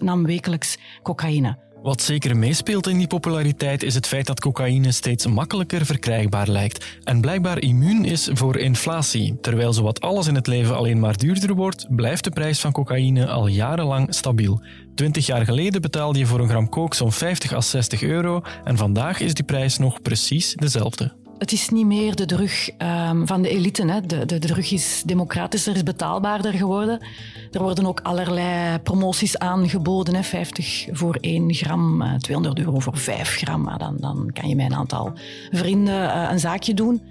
nam 0.00 0.24
wekelijks 0.24 0.78
cocaïne. 1.02 1.65
Wat 1.86 2.02
zeker 2.02 2.36
meespeelt 2.36 2.86
in 2.86 2.98
die 2.98 3.06
populariteit 3.06 3.82
is 3.82 3.94
het 3.94 4.06
feit 4.06 4.26
dat 4.26 4.40
cocaïne 4.40 4.92
steeds 4.92 5.26
makkelijker 5.26 5.86
verkrijgbaar 5.86 6.48
lijkt 6.48 7.00
en 7.04 7.20
blijkbaar 7.20 7.58
immuun 7.58 8.04
is 8.04 8.30
voor 8.32 8.56
inflatie. 8.58 9.38
Terwijl 9.40 9.72
zowat 9.72 10.00
alles 10.00 10.26
in 10.26 10.34
het 10.34 10.46
leven 10.46 10.76
alleen 10.76 11.00
maar 11.00 11.16
duurder 11.16 11.54
wordt, 11.54 11.86
blijft 11.88 12.24
de 12.24 12.30
prijs 12.30 12.60
van 12.60 12.72
cocaïne 12.72 13.26
al 13.26 13.46
jarenlang 13.46 14.14
stabiel. 14.14 14.60
Twintig 14.94 15.26
jaar 15.26 15.44
geleden 15.44 15.80
betaalde 15.80 16.18
je 16.18 16.26
voor 16.26 16.40
een 16.40 16.48
gram 16.48 16.68
kook 16.68 16.94
zo'n 16.94 17.12
50 17.12 17.52
à 17.52 17.60
60 17.60 18.02
euro 18.02 18.42
en 18.64 18.76
vandaag 18.76 19.20
is 19.20 19.34
die 19.34 19.44
prijs 19.44 19.78
nog 19.78 20.02
precies 20.02 20.54
dezelfde. 20.54 21.25
Het 21.38 21.52
is 21.52 21.68
niet 21.68 21.86
meer 21.86 22.14
de 22.14 22.26
drug 22.26 22.70
um, 22.78 23.26
van 23.26 23.42
de 23.42 23.48
elite. 23.48 23.86
Hè. 23.86 24.00
De, 24.00 24.26
de, 24.26 24.38
de, 24.38 24.38
drug 24.38 24.70
is 24.72 25.02
democratischer, 25.06 25.74
is 25.74 25.82
betaalbaarder 25.82 26.52
geworden. 26.52 27.00
Er 27.50 27.62
worden 27.62 27.86
ook 27.86 28.00
allerlei 28.00 28.78
promoties 28.78 29.38
aangeboden. 29.38 30.14
Hè. 30.14 30.22
50 30.22 30.86
voor 30.90 31.18
1 31.20 31.54
gram, 31.54 32.18
200 32.18 32.58
euro 32.58 32.78
voor 32.78 32.96
5 32.96 33.28
gram. 33.28 33.78
Dan, 33.78 33.96
dan 34.00 34.30
kan 34.32 34.48
je 34.48 34.56
met 34.56 34.66
een 34.66 34.76
aantal 34.76 35.12
vrienden 35.50 35.94
uh, 35.94 36.28
een 36.30 36.40
zaakje 36.40 36.74
doen. 36.74 37.02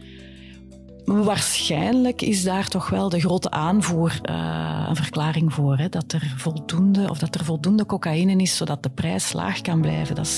Waarschijnlijk 1.06 2.22
is 2.22 2.44
daar 2.44 2.68
toch 2.68 2.90
wel 2.90 3.10
de 3.10 3.20
grote 3.20 3.52
aanvoer 3.52 4.20
uh, 4.30 4.86
een 4.90 4.96
verklaring 4.96 5.54
voor. 5.54 5.78
Hè, 5.78 5.90
dat, 5.90 6.12
er 6.12 6.34
voldoende, 6.38 7.10
of 7.10 7.18
dat 7.18 7.36
er 7.36 7.46
voldoende 7.46 7.86
cocaïne 7.86 8.36
is 8.36 8.58
zodat 8.58 8.84
de 8.84 8.90
prijs 8.90 9.34
laag 9.34 9.62
kan 9.62 9.82
blijven. 9.82 10.16
Dat, 10.16 10.30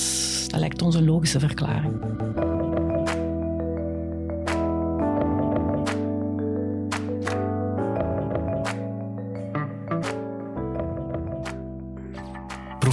dat 0.46 0.60
lijkt 0.60 0.82
ons 0.82 0.94
een 0.94 1.04
logische 1.04 1.40
verklaring. 1.40 1.94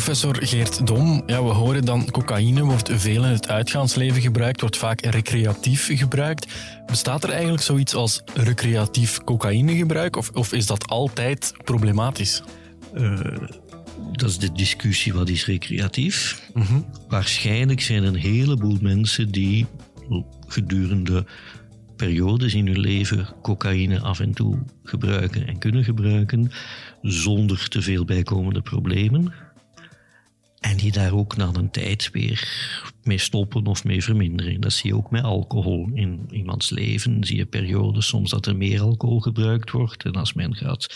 Professor 0.05 0.45
Geert 0.45 0.88
Dom, 0.88 1.24
ja, 1.25 1.43
we 1.43 1.50
horen 1.50 1.85
dan 1.85 2.12
cocaïne 2.12 2.63
wordt 2.63 2.89
veel 2.93 3.24
in 3.24 3.31
het 3.31 3.47
uitgaansleven 3.47 4.21
gebruikt, 4.21 4.62
wordt 4.62 4.77
vaak 4.77 5.01
recreatief 5.01 5.89
gebruikt. 5.97 6.53
Bestaat 6.85 7.24
er 7.24 7.29
eigenlijk 7.29 7.63
zoiets 7.63 7.95
als 7.95 8.21
recreatief 8.33 9.24
cocaïnegebruik 9.24 10.15
of, 10.15 10.29
of 10.29 10.53
is 10.53 10.65
dat 10.65 10.88
altijd 10.88 11.53
problematisch? 11.63 12.43
Uh, 12.93 13.19
dat 14.12 14.29
is 14.29 14.38
de 14.38 14.51
discussie 14.51 15.13
wat 15.13 15.29
is 15.29 15.45
recreatief. 15.45 16.41
Uh 16.55 16.75
Waarschijnlijk 17.07 17.81
zijn 17.81 18.03
een 18.03 18.15
heleboel 18.15 18.77
mensen 18.81 19.31
die 19.31 19.65
gedurende 20.47 21.25
periodes 21.95 22.53
in 22.53 22.67
hun 22.67 22.79
leven 22.79 23.27
cocaïne 23.41 24.00
af 24.00 24.19
en 24.19 24.33
toe 24.33 24.57
gebruiken 24.83 25.47
en 25.47 25.57
kunnen 25.57 25.83
gebruiken 25.83 26.51
zonder 27.01 27.69
te 27.69 27.81
veel 27.81 28.05
bijkomende 28.05 28.62
problemen. 28.62 29.33
En 30.65 30.77
die 30.77 30.91
daar 30.91 31.13
ook 31.13 31.38
na 31.38 31.51
een 31.53 31.72
tijd 31.72 32.10
weer 32.12 32.50
mee 33.03 33.17
stoppen 33.17 33.65
of 33.65 33.84
mee 33.84 34.03
verminderen. 34.03 34.62
Dat 34.62 34.74
zie 34.74 34.89
je 34.89 34.95
ook 34.95 35.12
met 35.12 35.24
alcohol 35.24 35.89
in 35.93 36.25
iemands 36.31 36.69
leven. 36.69 37.24
Zie 37.24 37.38
je 37.38 37.45
periodes 37.45 38.07
soms 38.07 38.29
dat 38.29 38.45
er 38.45 38.57
meer 38.57 38.81
alcohol 38.81 39.19
gebruikt 39.19 39.72
wordt. 39.72 40.03
En 40.03 40.12
als 40.12 40.34
men 40.34 40.55
gaat 40.55 40.88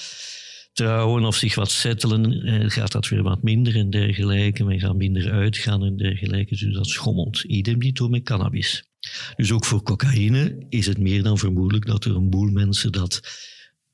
trouwen 0.74 1.24
of 1.24 1.36
zich 1.36 1.56
wat 1.56 1.72
settelen, 1.72 2.44
eh, 2.44 2.70
gaat 2.70 2.92
dat 2.92 3.08
weer 3.08 3.24
wat 3.24 3.44
minder 3.44 3.76
en 3.76 3.90
dergelijke. 3.90 4.64
Men 4.64 4.80
gaat 4.80 4.96
minder 4.96 5.32
uitgaan 5.32 5.84
en 5.84 5.98
dergelijke. 5.98 6.56
Dus 6.56 6.74
dat 6.74 6.88
schommelt. 6.88 7.44
Idem 7.44 7.80
dito 7.80 8.08
met 8.08 8.24
cannabis. 8.24 8.84
Dus 9.36 9.52
ook 9.52 9.66
voor 9.66 9.84
cocaïne 9.84 10.66
is 10.70 10.86
het 10.86 10.98
meer 10.98 11.24
dan 11.24 11.38
vermoedelijk 11.38 11.86
dat 11.86 12.06
er 12.06 12.16
een 12.16 12.30
boel 12.30 12.52
mensen 12.52 12.92
dat 12.92 13.22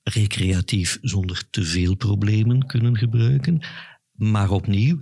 recreatief 0.04 0.98
zonder 1.02 1.44
te 1.50 1.64
veel 1.64 1.96
problemen 1.96 2.66
kunnen 2.66 2.98
gebruiken. 2.98 3.60
Maar 4.12 4.50
opnieuw, 4.50 5.00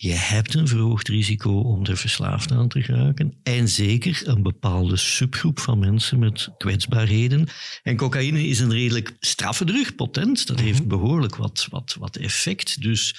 je 0.00 0.12
hebt 0.12 0.54
een 0.54 0.68
verhoogd 0.68 1.08
risico 1.08 1.60
om 1.60 1.84
er 1.84 1.96
verslaafd 1.96 2.52
aan 2.52 2.68
te 2.68 2.82
geraken. 2.82 3.34
En 3.42 3.68
zeker 3.68 4.22
een 4.24 4.42
bepaalde 4.42 4.96
subgroep 4.96 5.58
van 5.58 5.78
mensen 5.78 6.18
met 6.18 6.48
kwetsbaarheden. 6.58 7.46
En 7.82 7.96
cocaïne 7.96 8.46
is 8.46 8.60
een 8.60 8.72
redelijk 8.72 9.16
straffe 9.20 9.64
drug, 9.64 9.94
potent. 9.94 10.46
Dat 10.46 10.60
heeft 10.60 10.78
mhm. 10.78 10.88
behoorlijk 10.88 11.36
wat, 11.36 11.66
wat, 11.70 11.96
wat 11.98 12.16
effect. 12.16 12.82
Dus 12.82 13.14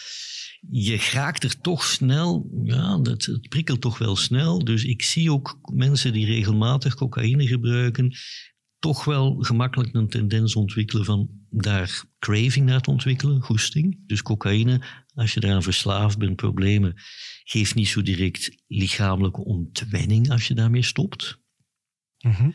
je 0.69 1.09
raakt 1.11 1.43
er 1.43 1.61
toch 1.61 1.83
snel, 1.83 2.49
ja, 2.63 2.99
het, 3.01 3.25
het 3.25 3.49
prikkelt 3.49 3.81
toch 3.81 3.97
wel 3.97 4.15
snel. 4.15 4.63
Dus 4.63 4.83
ik 4.83 5.01
zie 5.01 5.31
ook 5.31 5.59
mensen 5.73 6.13
die 6.13 6.25
regelmatig 6.25 6.95
cocaïne 6.95 7.47
gebruiken, 7.47 8.15
toch 8.79 9.03
wel 9.03 9.35
gemakkelijk 9.39 9.93
een 9.93 10.09
tendens 10.09 10.55
ontwikkelen 10.55 11.05
van 11.05 11.29
daar 11.51 12.03
craving 12.19 12.65
naar 12.65 12.81
te 12.81 12.89
ontwikkelen, 12.89 13.41
goesting. 13.41 14.07
Dus 14.07 14.21
cocaïne, 14.21 14.81
als 15.13 15.33
je 15.33 15.43
eraan 15.43 15.63
verslaafd 15.63 16.17
bent, 16.17 16.35
problemen, 16.35 16.93
geeft 17.43 17.75
niet 17.75 17.87
zo 17.87 18.01
direct 18.01 18.63
lichamelijke 18.67 19.43
ontwenning 19.43 20.29
als 20.29 20.47
je 20.47 20.53
daarmee 20.53 20.83
stopt. 20.83 21.39
Mhm. 22.19 22.49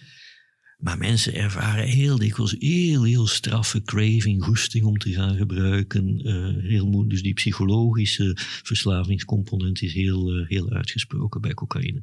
Maar 0.79 0.99
mensen 0.99 1.35
ervaren 1.35 1.87
heel 1.87 2.19
dikwijls 2.19 2.57
heel, 2.59 3.03
heel 3.03 3.27
straffe 3.27 3.83
craving, 3.83 4.45
goesting 4.45 4.85
om 4.85 4.99
te 4.99 5.13
gaan 5.13 5.37
gebruiken. 5.37 6.29
Uh, 6.29 6.63
heel 6.63 7.09
dus 7.09 7.23
die 7.23 7.35
psychologische 7.35 8.37
verslavingscomponent 8.63 9.83
is 9.83 9.93
heel, 9.93 10.39
uh, 10.39 10.49
heel 10.49 10.71
uitgesproken 10.71 11.41
bij 11.41 11.55
cocaïne. 11.55 12.03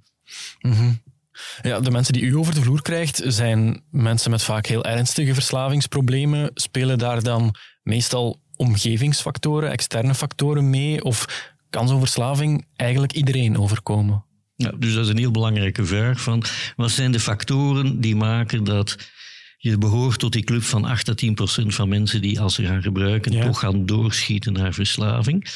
Mm 0.59 1.01
ja, 1.61 1.79
de 1.79 1.91
mensen 1.91 2.13
die 2.13 2.23
u 2.23 2.35
over 2.35 2.53
de 2.53 2.61
vloer 2.61 2.81
krijgt, 2.81 3.21
zijn 3.25 3.83
mensen 3.91 4.31
met 4.31 4.43
vaak 4.43 4.65
heel 4.65 4.85
ernstige 4.85 5.33
verslavingsproblemen. 5.33 6.51
Spelen 6.53 6.97
daar 6.97 7.23
dan 7.23 7.55
meestal 7.83 8.39
omgevingsfactoren, 8.55 9.71
externe 9.71 10.15
factoren 10.15 10.69
mee? 10.69 11.03
Of 11.03 11.49
kan 11.69 11.87
zo'n 11.87 11.99
verslaving 11.99 12.65
eigenlijk 12.75 13.13
iedereen 13.13 13.57
overkomen? 13.57 14.25
Ja, 14.55 14.71
dus 14.77 14.93
dat 14.93 15.03
is 15.03 15.11
een 15.11 15.17
heel 15.17 15.31
belangrijke 15.31 15.85
vraag. 15.85 16.21
Van, 16.21 16.43
wat 16.75 16.91
zijn 16.91 17.11
de 17.11 17.19
factoren 17.19 18.01
die 18.01 18.15
maken 18.15 18.63
dat 18.63 18.97
je 19.57 19.77
behoort 19.77 20.19
tot 20.19 20.31
die 20.31 20.43
club 20.43 20.63
van 20.63 20.85
8 20.85 21.09
à 21.09 21.13
10 21.13 21.33
procent 21.33 21.75
van 21.75 21.89
mensen 21.89 22.21
die 22.21 22.39
als 22.39 22.55
ze 22.55 22.65
gaan 22.65 22.81
gebruiken 22.81 23.41
toch 23.41 23.59
gaan 23.59 23.85
doorschieten 23.85 24.53
naar 24.53 24.73
verslaving? 24.73 25.49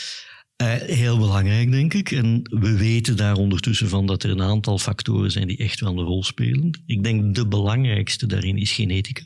Uh, 0.62 0.74
heel 0.74 1.18
belangrijk, 1.18 1.72
denk 1.72 1.94
ik. 1.94 2.12
En 2.12 2.42
we 2.44 2.78
weten 2.78 3.18
daar 3.18 3.36
ondertussen 3.36 3.90
van 3.90 4.06
dat 4.06 4.24
er 4.24 4.30
een 4.30 4.42
aantal 4.42 4.80
factoren 4.80 5.32
zijn 5.32 5.48
die 5.48 5.58
echt 5.58 5.80
wel 5.80 5.98
een 5.98 6.06
rol 6.06 6.24
spelen. 6.24 6.84
Ik 6.86 7.04
denk 7.04 7.36
de 7.36 7.48
belangrijkste 7.48 8.26
daarin 8.26 8.58
is 8.58 8.72
genetica. 8.72 9.24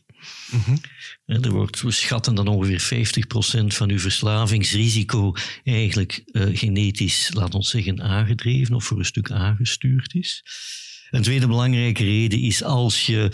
Mm 0.52 0.78
Er 1.26 1.52
wordt, 1.52 1.82
we 1.82 1.92
schatten 1.92 2.36
dat 2.36 2.48
ongeveer 2.48 3.08
50% 3.64 3.66
van 3.68 3.90
uw 3.90 4.00
verslavingsrisico 4.00 5.34
eigenlijk 5.64 6.24
uh, 6.26 6.58
genetisch, 6.58 7.30
laat 7.34 7.54
ons 7.54 7.70
zeggen, 7.70 8.02
aangedreven 8.02 8.76
of 8.76 8.84
voor 8.84 9.00
een 9.00 9.06
stuk 9.06 9.32
aangestuurd 9.32 10.14
is. 10.14 10.44
Een 11.10 11.22
tweede 11.22 11.48
belangrijke 11.48 12.04
reden 12.04 12.40
is 12.40 12.64
als 12.64 13.06
je 13.06 13.32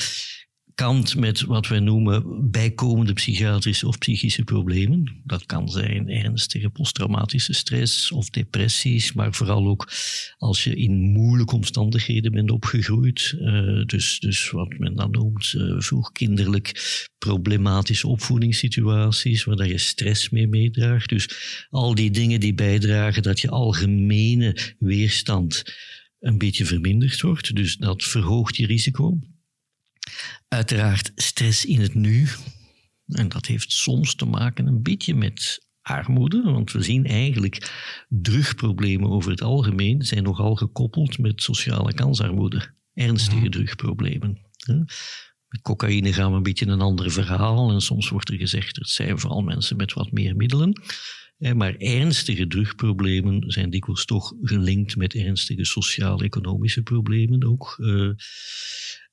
kant 0.75 1.15
met 1.15 1.41
wat 1.41 1.67
wij 1.67 1.79
noemen 1.79 2.51
bijkomende 2.51 3.13
psychiatrische 3.13 3.87
of 3.87 3.97
psychische 3.97 4.43
problemen. 4.43 5.21
Dat 5.23 5.45
kan 5.45 5.69
zijn 5.69 6.09
ernstige 6.09 6.69
posttraumatische 6.69 7.53
stress 7.53 8.11
of 8.11 8.29
depressies, 8.29 9.13
maar 9.13 9.33
vooral 9.33 9.67
ook 9.67 9.91
als 10.37 10.63
je 10.63 10.75
in 10.75 11.11
moeilijke 11.11 11.55
omstandigheden 11.55 12.31
bent 12.31 12.51
opgegroeid. 12.51 13.35
Uh, 13.39 13.85
dus, 13.85 14.19
dus 14.19 14.49
wat 14.49 14.77
men 14.77 14.95
dan 14.95 15.11
noemt 15.11 15.53
uh, 15.53 15.75
vroegkinderlijk 15.77 16.71
problematische 17.17 18.07
opvoedingssituaties, 18.07 19.43
waar 19.43 19.67
je 19.67 19.77
stress 19.77 20.29
mee 20.29 20.47
meedraagt. 20.47 21.09
Dus 21.09 21.29
al 21.69 21.95
die 21.95 22.11
dingen 22.11 22.39
die 22.39 22.53
bijdragen 22.53 23.23
dat 23.23 23.39
je 23.39 23.49
algemene 23.49 24.75
weerstand 24.79 25.63
een 26.19 26.37
beetje 26.37 26.65
verminderd 26.65 27.21
wordt. 27.21 27.55
Dus 27.55 27.77
dat 27.77 28.03
verhoogt 28.03 28.55
je 28.55 28.65
risico. 28.65 29.19
Uiteraard 30.47 31.11
stress 31.15 31.65
in 31.65 31.81
het 31.81 31.93
nu. 31.93 32.27
En 33.07 33.29
dat 33.29 33.45
heeft 33.45 33.71
soms 33.71 34.15
te 34.15 34.25
maken 34.25 34.67
een 34.67 34.81
beetje 34.81 35.15
met 35.15 35.65
armoede, 35.81 36.41
want 36.41 36.71
we 36.71 36.81
zien 36.81 37.05
eigenlijk 37.05 37.71
drugproblemen 38.09 39.09
over 39.09 39.31
het 39.31 39.41
algemeen 39.41 40.01
zijn 40.01 40.23
nogal 40.23 40.55
gekoppeld 40.55 41.17
met 41.17 41.41
sociale 41.41 41.93
kansarmoede. 41.93 42.73
Ernstige 42.93 43.39
mhm. 43.39 43.49
drugproblemen. 43.49 44.39
Met 45.47 45.61
cocaïne 45.61 46.13
gaan 46.13 46.31
we 46.31 46.37
een 46.37 46.43
beetje 46.43 46.65
een 46.65 46.81
ander 46.81 47.11
verhaal 47.11 47.71
en 47.71 47.81
soms 47.81 48.09
wordt 48.09 48.29
er 48.29 48.37
gezegd 48.37 48.75
het 48.75 48.89
zijn 48.89 49.19
vooral 49.19 49.41
mensen 49.41 49.77
met 49.77 49.93
wat 49.93 50.11
meer 50.11 50.35
middelen. 50.35 50.81
Maar 51.37 51.75
ernstige 51.75 52.47
drugproblemen 52.47 53.51
zijn 53.51 53.69
dikwijls 53.69 54.05
toch 54.05 54.33
gelinkt 54.41 54.95
met 54.95 55.13
ernstige 55.13 55.65
sociaal-economische 55.65 56.81
problemen 56.81 57.45
ook. 57.45 57.75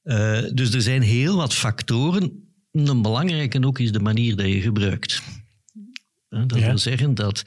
Eh, 0.03 0.43
uh, 0.43 0.51
dus 0.55 0.75
er 0.75 0.83
zijn 0.83 1.03
heel 1.03 1.37
wat 1.37 1.55
factoren. 1.55 2.55
Een 2.73 3.03
belangrijke 3.03 3.67
ook 3.67 3.79
is 3.79 3.93
de 3.93 4.01
manier 4.01 4.37
dat 4.37 4.47
je 4.47 4.61
gebruikt. 4.61 5.23
Dat 6.29 6.61
wil 6.61 6.79
zeggen 6.79 7.15
dat 7.15 7.43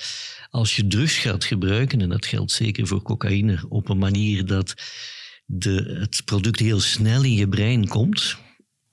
als 0.49 0.75
je 0.75 0.87
drugs 0.87 1.17
gaat 1.17 1.43
gebruiken, 1.43 2.01
en 2.01 2.09
dat 2.09 2.25
geldt 2.25 2.51
zeker 2.51 2.87
voor 2.87 3.01
cocaïne, 3.01 3.65
op 3.69 3.89
een 3.89 3.97
manier 3.97 4.45
dat 4.45 4.73
de, 5.45 5.97
het 5.99 6.21
product 6.25 6.59
heel 6.59 6.79
snel 6.79 7.23
in 7.23 7.33
je 7.33 7.47
brein 7.47 7.87
komt, 7.87 8.37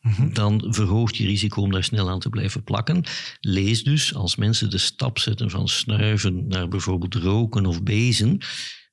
mhm. 0.01 0.33
dan 0.33 0.67
verhoogt 0.69 1.17
je 1.17 1.27
risico 1.27 1.63
om 1.63 1.73
daar 1.73 1.85
snel 1.85 2.11
aan 2.11 2.21
te 2.21 2.29
blijven 2.29 2.65
plakken. 2.65 3.05
Lees 3.41 3.85
dus, 3.85 4.15
als 4.15 4.37
mensen 4.37 4.71
de 4.71 4.79
stap 4.79 5.19
zetten 5.19 5.51
van 5.51 5.69
snuiven 5.69 6.49
naar 6.49 6.69
bijvoorbeeld 6.69 7.15
roken 7.15 7.67
of 7.67 7.83
bezen, 7.83 8.41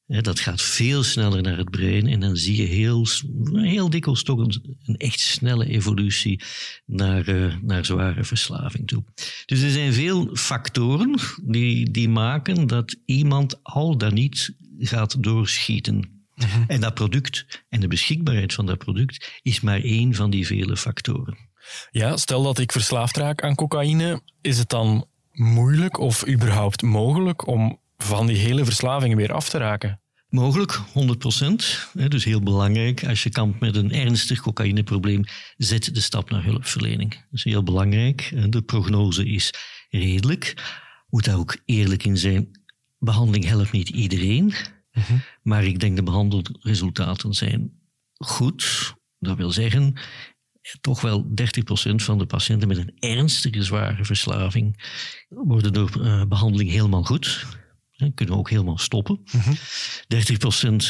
dat 0.10 0.40
gaat 0.40 0.62
veel 0.62 1.04
sneller 1.04 1.42
naar 1.42 1.58
het 1.58 1.70
brein 1.70 2.08
en 2.08 2.20
dan 2.20 2.36
zie 2.36 2.56
je 2.56 2.68
heel, 2.68 3.06
heel 3.54 3.90
dikwijls 3.90 4.24
toch 4.24 4.40
een, 4.40 4.78
een 4.86 4.98
echt 4.98 5.20
snelle 5.20 5.66
evolutie 5.66 6.42
naar, 6.86 7.30
uh, 7.30 7.56
naar 7.62 7.86
zware 7.86 8.24
verslaving 8.24 8.88
toe. 8.88 9.04
Dus 9.46 9.62
er 9.62 9.70
zijn 9.70 9.94
veel 9.94 10.36
factoren 10.36 11.20
die, 11.44 11.92
die 11.92 12.10
maken 12.10 12.68
dat 12.68 12.96
iemand 13.06 13.64
al 13.64 13.98
dan 13.98 14.14
niet 14.14 14.56
gaat 14.80 15.24
doorschieten. 15.24 16.24
Mhm. 16.36 16.64
En 16.68 16.82
dat 16.82 16.94
product 16.94 17.64
en 17.70 17.80
de 17.80 17.88
beschikbaarheid 17.88 18.54
van 18.54 18.66
dat 18.66 18.78
product 18.78 19.40
is 19.42 19.60
maar 19.62 19.82
één 19.82 20.14
van 20.14 20.30
die 20.30 20.46
vele 20.46 20.78
factoren. 20.78 21.38
Ja, 21.92 22.18
stel 22.18 22.44
dat 22.44 22.60
ik 22.60 22.72
verslaafd 22.72 23.18
raak 23.18 23.44
aan 23.44 23.56
cocaïne, 23.56 24.22
is 24.42 24.58
het 24.58 24.70
dan 24.70 25.08
moeilijk 25.32 26.00
of 26.00 26.28
überhaupt 26.28 26.82
mogelijk 26.82 27.48
om 27.48 27.79
van 28.04 28.28
die 28.28 28.38
hele 28.38 28.66
verslaving 28.66 29.16
weer 29.16 29.34
af 29.34 29.50
te 29.50 29.58
raken? 29.58 30.02
Mogelijk, 30.30 30.72
100 30.72 31.20
procent. 31.20 31.90
Dus 32.08 32.24
heel 32.24 32.42
belangrijk. 32.42 33.08
Als 33.08 33.24
je 33.24 33.30
kampt 33.30 33.60
met 33.60 33.76
een 33.76 33.92
ernstig 33.92 34.42
cocaïneprobleem, 34.42 35.24
zet 35.58 35.94
de 35.94 36.02
stap 36.02 36.30
naar 36.30 36.44
hulpverlening. 36.44 37.12
Dat 37.12 37.24
is 37.32 37.44
heel 37.44 37.64
belangrijk. 37.64 38.52
De 38.52 38.62
prognose 38.62 39.26
is 39.26 39.54
redelijk. 39.90 40.54
Moet 41.10 41.26
daar 41.26 41.38
ook 41.38 41.58
eerlijk 41.66 42.04
in 42.04 42.18
zijn. 42.18 42.62
Behandeling 43.00 43.46
helpt 43.46 43.72
niet 43.72 43.90
iedereen. 43.90 44.54
Mhm. 44.92 45.18
Maar 45.42 45.64
ik 45.64 45.80
denk 45.80 45.96
de 45.96 46.04
behandelresultaten 46.04 47.34
zijn 47.34 47.72
goed. 48.14 48.94
Dat 49.20 49.38
wil 49.38 49.52
zeggen, 49.52 50.00
toch 50.82 51.02
wel 51.02 51.28
30% 51.28 52.04
van 52.04 52.18
de 52.18 52.26
patiënten 52.26 52.68
met 52.68 52.78
een 52.78 52.96
ernstige 53.00 53.64
zware 53.64 54.06
verslaving 54.06 54.84
worden 55.30 55.74
door 55.74 55.92
uh, 56.00 56.26
behandeling 56.26 56.70
helemaal 56.70 57.04
goed. 57.04 57.46
En 58.00 58.14
kunnen 58.14 58.36
we 58.36 58.40
ook 58.40 58.50
helemaal 58.50 58.78
stoppen. 58.78 59.20
Mm 59.32 59.40
-hmm. 59.40 59.56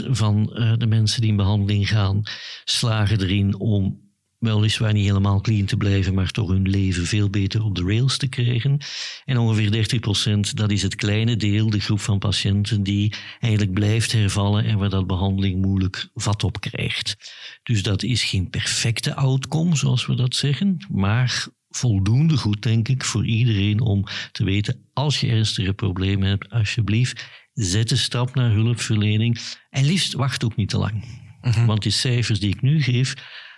30% 0.06 0.10
van 0.10 0.50
uh, 0.54 0.74
de 0.78 0.88
mensen 0.88 1.22
die 1.22 1.30
in 1.30 1.36
behandeling 1.36 1.89
gaan, 1.89 2.24
slagen 2.63 3.22
erin 3.22 3.60
om 3.60 4.10
weliswaar 4.39 4.94
niet 4.94 5.06
helemaal 5.06 5.42
clean 5.42 5.66
te 5.66 5.78
blijven, 5.78 6.13
maar 6.13 6.32
toch 6.32 6.50
hun 6.50 6.70
leven 6.70 7.06
veel 7.06 7.30
beter 7.30 7.63
op 7.63 7.75
de 7.75 7.84
rails 7.84 8.18
te 8.18 8.28
krijgen. 8.28 8.78
En 9.25 9.38
ongeveer 9.38 10.00
30% 10.38 10.39
dat 10.54 10.72
is 10.72 10.82
het 10.82 10.96
kleine 10.96 11.36
deel, 11.36 11.70
de 11.70 11.80
groep 11.80 12.00
van 12.00 12.20
patiënten 12.20 12.84
die 12.84 13.13
eigenlijk 13.39 13.74
blijft 13.74 14.12
hervallen 14.12 14.66
en 14.66 14.78
waar 14.78 14.89
dat 14.89 15.08
behandeling 15.08 15.62
moeilijk 15.62 16.10
vat 16.13 16.44
op 16.44 16.60
krijgt. 16.60 17.16
Dus 17.63 17.84
dat 17.84 18.04
is 18.04 18.24
geen 18.24 18.50
perfecte 18.50 19.16
outcome, 19.16 19.75
zoals 19.75 20.06
we 20.06 20.16
dat 20.16 20.36
zeggen, 20.36 20.86
maar 20.92 21.48
voldoende 21.69 22.38
goed, 22.38 22.61
denk 22.61 22.88
ik, 22.88 23.03
voor 23.03 23.25
iedereen 23.25 23.79
om 23.79 24.05
te 24.31 24.43
weten, 24.43 24.85
als 24.93 25.19
je 25.19 25.27
ernstige 25.27 25.73
problemen 25.73 26.29
hebt, 26.29 26.49
alsjeblieft, 26.49 27.27
zet 27.53 27.89
de 27.89 27.95
stap 27.95 28.35
naar 28.35 28.51
hulpverlening 28.51 29.39
en 29.69 29.85
liefst 29.85 30.13
wacht 30.13 30.43
ook 30.43 30.55
niet 30.55 30.69
te 30.69 30.77
lang. 30.77 31.03
Mhm. 31.41 31.65
Want 31.65 31.81
die 31.81 31.91
cijfers 31.91 32.39
die 32.39 32.49
ik 32.49 32.61
nu 32.61 32.81
geef, 32.81 33.13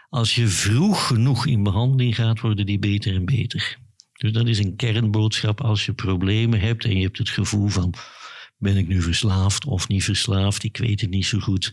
als 0.09 0.35
je 0.35 0.47
vroeg 0.47 1.07
genoeg 1.07 1.45
in 1.45 1.63
behandeling 1.63 2.15
gaat, 2.15 2.39
worden 2.39 2.65
die 2.65 2.79
beter 2.79 3.15
en 3.15 3.25
beter. 3.25 3.77
Dus 4.13 4.31
dat 4.31 4.47
is 4.47 4.59
een 4.59 4.75
kernboodschap 4.75 5.61
als 5.61 5.85
je 5.85 5.93
problemen 5.93 6.59
hebt 6.59 6.85
en 6.85 6.95
je 6.95 7.03
hebt 7.03 7.17
het 7.17 7.29
gevoel 7.29 7.67
van 7.67 7.95
ben 8.61 8.77
ik 8.77 8.87
nu 8.87 9.01
verslaafd 9.01 9.65
of 9.65 9.87
niet 9.87 10.03
verslaafd? 10.03 10.63
Ik 10.63 10.77
weet 10.77 11.01
het 11.01 11.09
niet 11.09 11.25
zo 11.25 11.39
goed. 11.39 11.65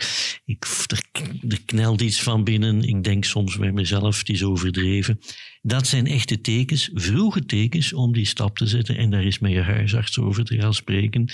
Ik, 0.44 0.66
er, 0.86 1.02
er 1.48 1.62
knelt 1.64 2.00
iets 2.00 2.22
van 2.22 2.44
binnen. 2.44 2.82
Ik 2.82 3.04
denk 3.04 3.24
soms 3.24 3.56
bij 3.56 3.72
mezelf, 3.72 4.18
het 4.18 4.28
is 4.28 4.44
overdreven. 4.44 5.20
Dat 5.68 5.86
zijn 5.86 6.06
echte 6.06 6.40
tekens, 6.40 6.90
vroege 6.94 7.44
tekens 7.44 7.92
om 7.92 8.12
die 8.12 8.24
stap 8.24 8.56
te 8.56 8.66
zetten. 8.66 8.96
En 8.96 9.10
daar 9.10 9.24
is 9.24 9.38
met 9.38 9.50
je 9.50 9.62
huisarts 9.62 10.18
over 10.18 10.44
te 10.44 10.60
gaan 10.60 10.74
spreken, 10.74 11.32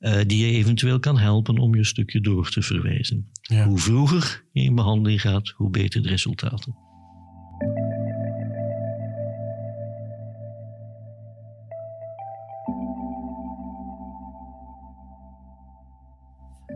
uh, 0.00 0.20
die 0.26 0.46
je 0.46 0.52
eventueel 0.52 0.98
kan 0.98 1.18
helpen 1.18 1.58
om 1.58 1.74
je 1.74 1.84
stukje 1.84 2.20
door 2.20 2.50
te 2.50 2.62
verwijzen. 2.62 3.30
Hoe 3.66 3.78
vroeger 3.78 4.44
je 4.52 4.62
in 4.62 4.74
behandeling 4.74 5.20
gaat, 5.20 5.48
hoe 5.48 5.70
beter 5.70 6.02
de 6.02 6.08
resultaten. 6.08 6.76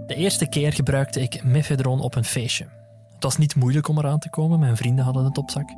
De 0.06 0.14
eerste 0.14 0.48
keer 0.48 0.72
gebruikte 0.72 1.20
ik 1.20 1.44
mefedron 1.44 2.00
op 2.00 2.14
een 2.14 2.24
feestje. 2.24 2.68
Het 3.14 3.22
was 3.22 3.36
niet 3.36 3.54
moeilijk 3.54 3.88
om 3.88 3.98
eraan 3.98 4.18
te 4.18 4.30
komen, 4.30 4.58
mijn 4.58 4.76
vrienden 4.76 5.04
hadden 5.04 5.24
het 5.24 5.38
op 5.38 5.50
zak. 5.50 5.70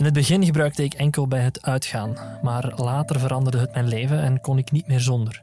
In 0.00 0.06
het 0.06 0.14
begin 0.14 0.44
gebruikte 0.44 0.84
ik 0.84 0.94
enkel 0.94 1.28
bij 1.28 1.40
het 1.40 1.62
uitgaan, 1.62 2.16
maar 2.42 2.72
later 2.76 3.20
veranderde 3.20 3.58
het 3.58 3.72
mijn 3.72 3.88
leven 3.88 4.22
en 4.22 4.40
kon 4.40 4.58
ik 4.58 4.70
niet 4.70 4.86
meer 4.86 5.00
zonder. 5.00 5.42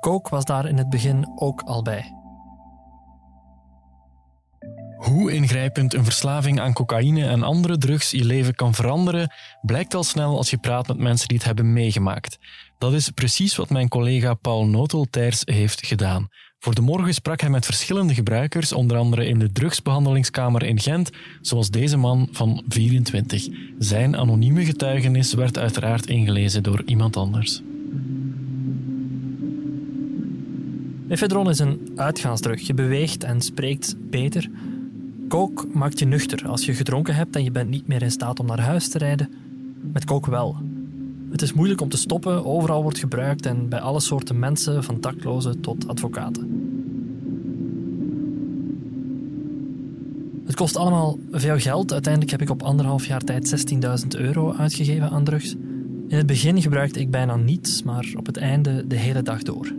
Coke 0.00 0.30
was 0.30 0.44
daar 0.44 0.68
in 0.68 0.78
het 0.78 0.88
begin 0.88 1.32
ook 1.34 1.62
al 1.62 1.82
bij. 1.82 2.14
Hoe 4.96 5.32
ingrijpend 5.32 5.94
een 5.94 6.04
verslaving 6.04 6.60
aan 6.60 6.72
cocaïne 6.72 7.26
en 7.26 7.42
andere 7.42 7.78
drugs 7.78 8.10
je 8.10 8.24
leven 8.24 8.54
kan 8.54 8.74
veranderen, 8.74 9.34
blijkt 9.62 9.94
al 9.94 10.04
snel 10.04 10.36
als 10.36 10.50
je 10.50 10.58
praat 10.58 10.86
met 10.86 10.98
mensen 10.98 11.28
die 11.28 11.36
het 11.36 11.46
hebben 11.46 11.72
meegemaakt. 11.72 12.38
Dat 12.78 12.92
is 12.92 13.10
precies 13.10 13.56
wat 13.56 13.70
mijn 13.70 13.88
collega 13.88 14.34
Paul 14.34 14.66
Noteltijrs 14.66 15.42
heeft 15.44 15.86
gedaan. 15.86 16.28
Voor 16.62 16.74
de 16.74 16.80
morgen 16.80 17.14
sprak 17.14 17.40
hij 17.40 17.50
met 17.50 17.64
verschillende 17.64 18.14
gebruikers, 18.14 18.72
onder 18.72 18.96
andere 18.96 19.26
in 19.26 19.38
de 19.38 19.52
drugsbehandelingskamer 19.52 20.62
in 20.62 20.80
Gent, 20.80 21.10
zoals 21.40 21.70
deze 21.70 21.96
man 21.96 22.28
van 22.32 22.62
24. 22.68 23.48
Zijn 23.78 24.16
anonieme 24.16 24.64
getuigenis 24.64 25.34
werd 25.34 25.58
uiteraard 25.58 26.06
ingelezen 26.06 26.62
door 26.62 26.82
iemand 26.84 27.16
anders. 27.16 27.62
Ephedron 31.08 31.48
is 31.48 31.58
een 31.58 31.90
uitgaansdrug. 31.96 32.66
Je 32.66 32.74
beweegt 32.74 33.24
en 33.24 33.40
spreekt 33.40 33.96
beter. 34.10 34.50
Kook 35.28 35.66
maakt 35.72 35.98
je 35.98 36.06
nuchter 36.06 36.48
als 36.48 36.64
je 36.64 36.74
gedronken 36.74 37.14
hebt 37.14 37.36
en 37.36 37.44
je 37.44 37.50
bent 37.50 37.70
niet 37.70 37.86
meer 37.86 38.02
in 38.02 38.10
staat 38.10 38.40
om 38.40 38.46
naar 38.46 38.60
huis 38.60 38.88
te 38.88 38.98
rijden. 38.98 39.32
Met 39.92 40.04
kook 40.04 40.26
wel. 40.26 40.56
Het 41.30 41.42
is 41.42 41.52
moeilijk 41.52 41.80
om 41.80 41.88
te 41.88 41.96
stoppen, 41.96 42.44
overal 42.44 42.82
wordt 42.82 42.98
gebruikt 42.98 43.46
en 43.46 43.68
bij 43.68 43.80
alle 43.80 44.00
soorten 44.00 44.38
mensen, 44.38 44.84
van 44.84 45.00
daklozen 45.00 45.60
tot 45.60 45.88
advocaten. 45.88 46.68
Het 50.44 50.54
kost 50.54 50.76
allemaal 50.76 51.18
veel 51.30 51.58
geld. 51.58 51.92
Uiteindelijk 51.92 52.32
heb 52.32 52.42
ik 52.42 52.50
op 52.50 52.62
anderhalf 52.62 53.06
jaar 53.06 53.20
tijd 53.20 53.72
16.000 54.02 54.08
euro 54.08 54.52
uitgegeven 54.52 55.10
aan 55.10 55.24
drugs. 55.24 55.54
In 56.08 56.16
het 56.16 56.26
begin 56.26 56.62
gebruikte 56.62 57.00
ik 57.00 57.10
bijna 57.10 57.36
niets, 57.36 57.82
maar 57.82 58.12
op 58.16 58.26
het 58.26 58.36
einde 58.36 58.86
de 58.86 58.96
hele 58.96 59.22
dag 59.22 59.42
door. 59.42 59.72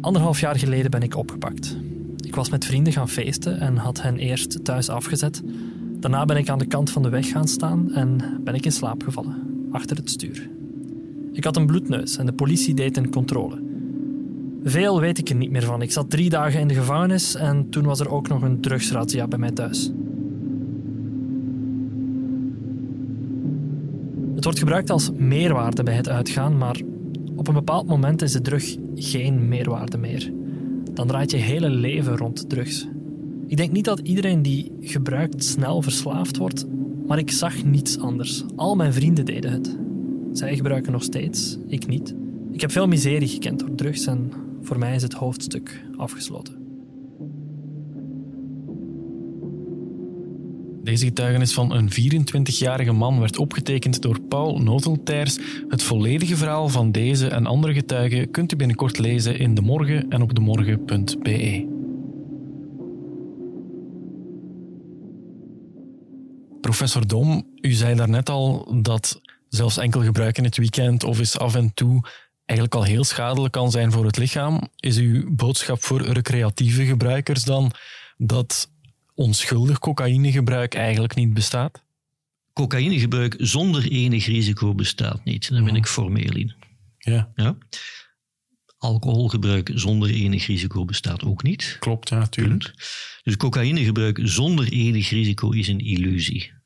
Anderhalf 0.00 0.40
jaar 0.40 0.58
geleden 0.58 0.90
ben 0.90 1.02
ik 1.02 1.16
opgepakt. 1.16 1.76
Ik 2.16 2.34
was 2.34 2.50
met 2.50 2.64
vrienden 2.64 2.92
gaan 2.92 3.08
feesten 3.08 3.60
en 3.60 3.76
had 3.76 4.02
hen 4.02 4.18
eerst 4.18 4.64
thuis 4.64 4.88
afgezet. 4.88 5.42
Daarna 6.00 6.24
ben 6.24 6.36
ik 6.36 6.48
aan 6.48 6.58
de 6.58 6.66
kant 6.66 6.90
van 6.90 7.02
de 7.02 7.08
weg 7.08 7.28
gaan 7.28 7.48
staan 7.48 7.92
en 7.92 8.40
ben 8.44 8.54
ik 8.54 8.64
in 8.64 8.72
slaap 8.72 9.02
gevallen, 9.02 9.36
achter 9.70 9.96
het 9.96 10.10
stuur. 10.10 10.50
Ik 11.32 11.44
had 11.44 11.56
een 11.56 11.66
bloedneus 11.66 12.16
en 12.16 12.26
de 12.26 12.32
politie 12.32 12.74
deed 12.74 12.96
een 12.96 13.10
controle. 13.10 13.62
Veel 14.64 15.00
weet 15.00 15.18
ik 15.18 15.28
er 15.28 15.34
niet 15.34 15.50
meer 15.50 15.62
van. 15.62 15.82
Ik 15.82 15.92
zat 15.92 16.10
drie 16.10 16.30
dagen 16.30 16.60
in 16.60 16.68
de 16.68 16.74
gevangenis 16.74 17.34
en 17.34 17.68
toen 17.70 17.84
was 17.84 18.00
er 18.00 18.10
ook 18.10 18.28
nog 18.28 18.42
een 18.42 18.60
drugsrazzia 18.60 19.28
bij 19.28 19.38
mij 19.38 19.50
thuis. 19.50 19.92
Het 24.34 24.44
wordt 24.44 24.58
gebruikt 24.58 24.90
als 24.90 25.10
meerwaarde 25.12 25.82
bij 25.82 25.94
het 25.94 26.08
uitgaan, 26.08 26.58
maar 26.58 26.80
op 27.36 27.48
een 27.48 27.54
bepaald 27.54 27.86
moment 27.86 28.22
is 28.22 28.32
de 28.32 28.40
drug 28.40 28.76
geen 28.94 29.48
meerwaarde 29.48 29.98
meer. 29.98 30.32
Dan 30.92 31.06
draait 31.06 31.30
je 31.30 31.36
hele 31.36 31.70
leven 31.70 32.16
rond 32.16 32.48
drugs. 32.48 32.88
Ik 33.48 33.56
denk 33.56 33.72
niet 33.72 33.84
dat 33.84 33.98
iedereen 33.98 34.42
die 34.42 34.72
gebruikt 34.80 35.44
snel 35.44 35.82
verslaafd 35.82 36.36
wordt, 36.36 36.66
maar 37.06 37.18
ik 37.18 37.30
zag 37.30 37.64
niets 37.64 37.98
anders. 37.98 38.44
Al 38.56 38.76
mijn 38.76 38.92
vrienden 38.92 39.24
deden 39.24 39.52
het. 39.52 39.78
Zij 40.32 40.56
gebruiken 40.56 40.92
nog 40.92 41.02
steeds, 41.02 41.58
ik 41.66 41.86
niet. 41.86 42.14
Ik 42.52 42.60
heb 42.60 42.70
veel 42.70 42.86
miserie 42.86 43.28
gekend 43.28 43.58
door 43.58 43.74
drugs 43.74 44.06
en 44.06 44.32
voor 44.62 44.78
mij 44.78 44.94
is 44.94 45.02
het 45.02 45.12
hoofdstuk 45.12 45.84
afgesloten. 45.96 46.56
Deze 50.82 51.04
getuigenis 51.04 51.52
van 51.52 51.72
een 51.72 51.90
24-jarige 51.90 52.92
man 52.92 53.20
werd 53.20 53.38
opgetekend 53.38 54.02
door 54.02 54.20
Paul 54.20 54.58
Noteltijrs. 54.58 55.38
Het 55.68 55.82
volledige 55.82 56.36
verhaal 56.36 56.68
van 56.68 56.92
deze 56.92 57.28
en 57.28 57.46
andere 57.46 57.72
getuigen 57.74 58.30
kunt 58.30 58.52
u 58.52 58.56
binnenkort 58.56 58.98
lezen 58.98 59.38
in 59.38 59.54
De 59.54 59.60
Morgen 59.60 60.10
en 60.10 60.22
op 60.22 60.34
demorgen.be. 60.34 61.76
Professor 66.68 67.06
Dom, 67.06 67.46
u 67.60 67.72
zei 67.72 67.94
daarnet 67.94 68.28
al 68.28 68.78
dat 68.82 69.20
zelfs 69.48 69.76
enkel 69.76 70.02
gebruik 70.02 70.38
in 70.38 70.44
het 70.44 70.56
weekend 70.56 71.04
of 71.04 71.18
eens 71.18 71.38
af 71.38 71.54
en 71.54 71.74
toe 71.74 72.08
eigenlijk 72.44 72.78
al 72.78 72.84
heel 72.84 73.04
schadelijk 73.04 73.52
kan 73.52 73.70
zijn 73.70 73.92
voor 73.92 74.04
het 74.04 74.16
lichaam. 74.16 74.68
Is 74.76 74.96
uw 74.96 75.34
boodschap 75.34 75.82
voor 75.82 76.02
recreatieve 76.02 76.84
gebruikers 76.84 77.44
dan 77.44 77.72
dat 78.16 78.70
onschuldig 79.14 79.78
cocaïnegebruik 79.78 80.74
eigenlijk 80.74 81.14
niet 81.14 81.34
bestaat? 81.34 81.82
Cocaïnegebruik 82.52 83.34
zonder 83.38 83.90
enig 83.90 84.26
risico 84.26 84.74
bestaat 84.74 85.24
niet. 85.24 85.50
Daar 85.50 85.64
ben 85.64 85.76
ik 85.76 85.86
formeel 85.86 86.36
in. 86.36 86.54
Ja. 86.98 87.32
ja? 87.34 87.56
Alcoholgebruik 88.78 89.70
zonder 89.74 90.10
enig 90.10 90.46
risico 90.46 90.84
bestaat 90.84 91.24
ook 91.24 91.42
niet. 91.42 91.76
Klopt, 91.80 92.08
ja, 92.08 92.18
natuurlijk. 92.18 92.72
Dus 93.22 93.36
cocaïnegebruik 93.36 94.20
zonder 94.22 94.72
enig 94.72 95.10
risico 95.10 95.50
is 95.50 95.68
een 95.68 95.80
illusie. 95.80 96.56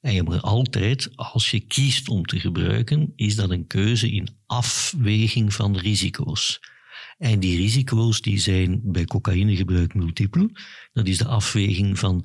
En 0.00 0.14
je 0.14 0.22
moet 0.22 0.42
altijd, 0.42 1.10
als 1.16 1.50
je 1.50 1.60
kiest 1.60 2.08
om 2.08 2.24
te 2.24 2.40
gebruiken, 2.40 3.12
is 3.16 3.36
dat 3.36 3.50
een 3.50 3.66
keuze 3.66 4.10
in 4.10 4.28
afweging 4.46 5.54
van 5.54 5.76
risico's. 5.76 6.60
En 7.18 7.40
die 7.40 7.56
risico's 7.56 8.20
die 8.20 8.38
zijn 8.38 8.80
bij 8.84 9.04
cocaïnegebruik 9.04 9.94
multiple. 9.94 10.50
Dat 10.92 11.06
is 11.06 11.18
de 11.18 11.26
afweging 11.26 11.98
van 11.98 12.24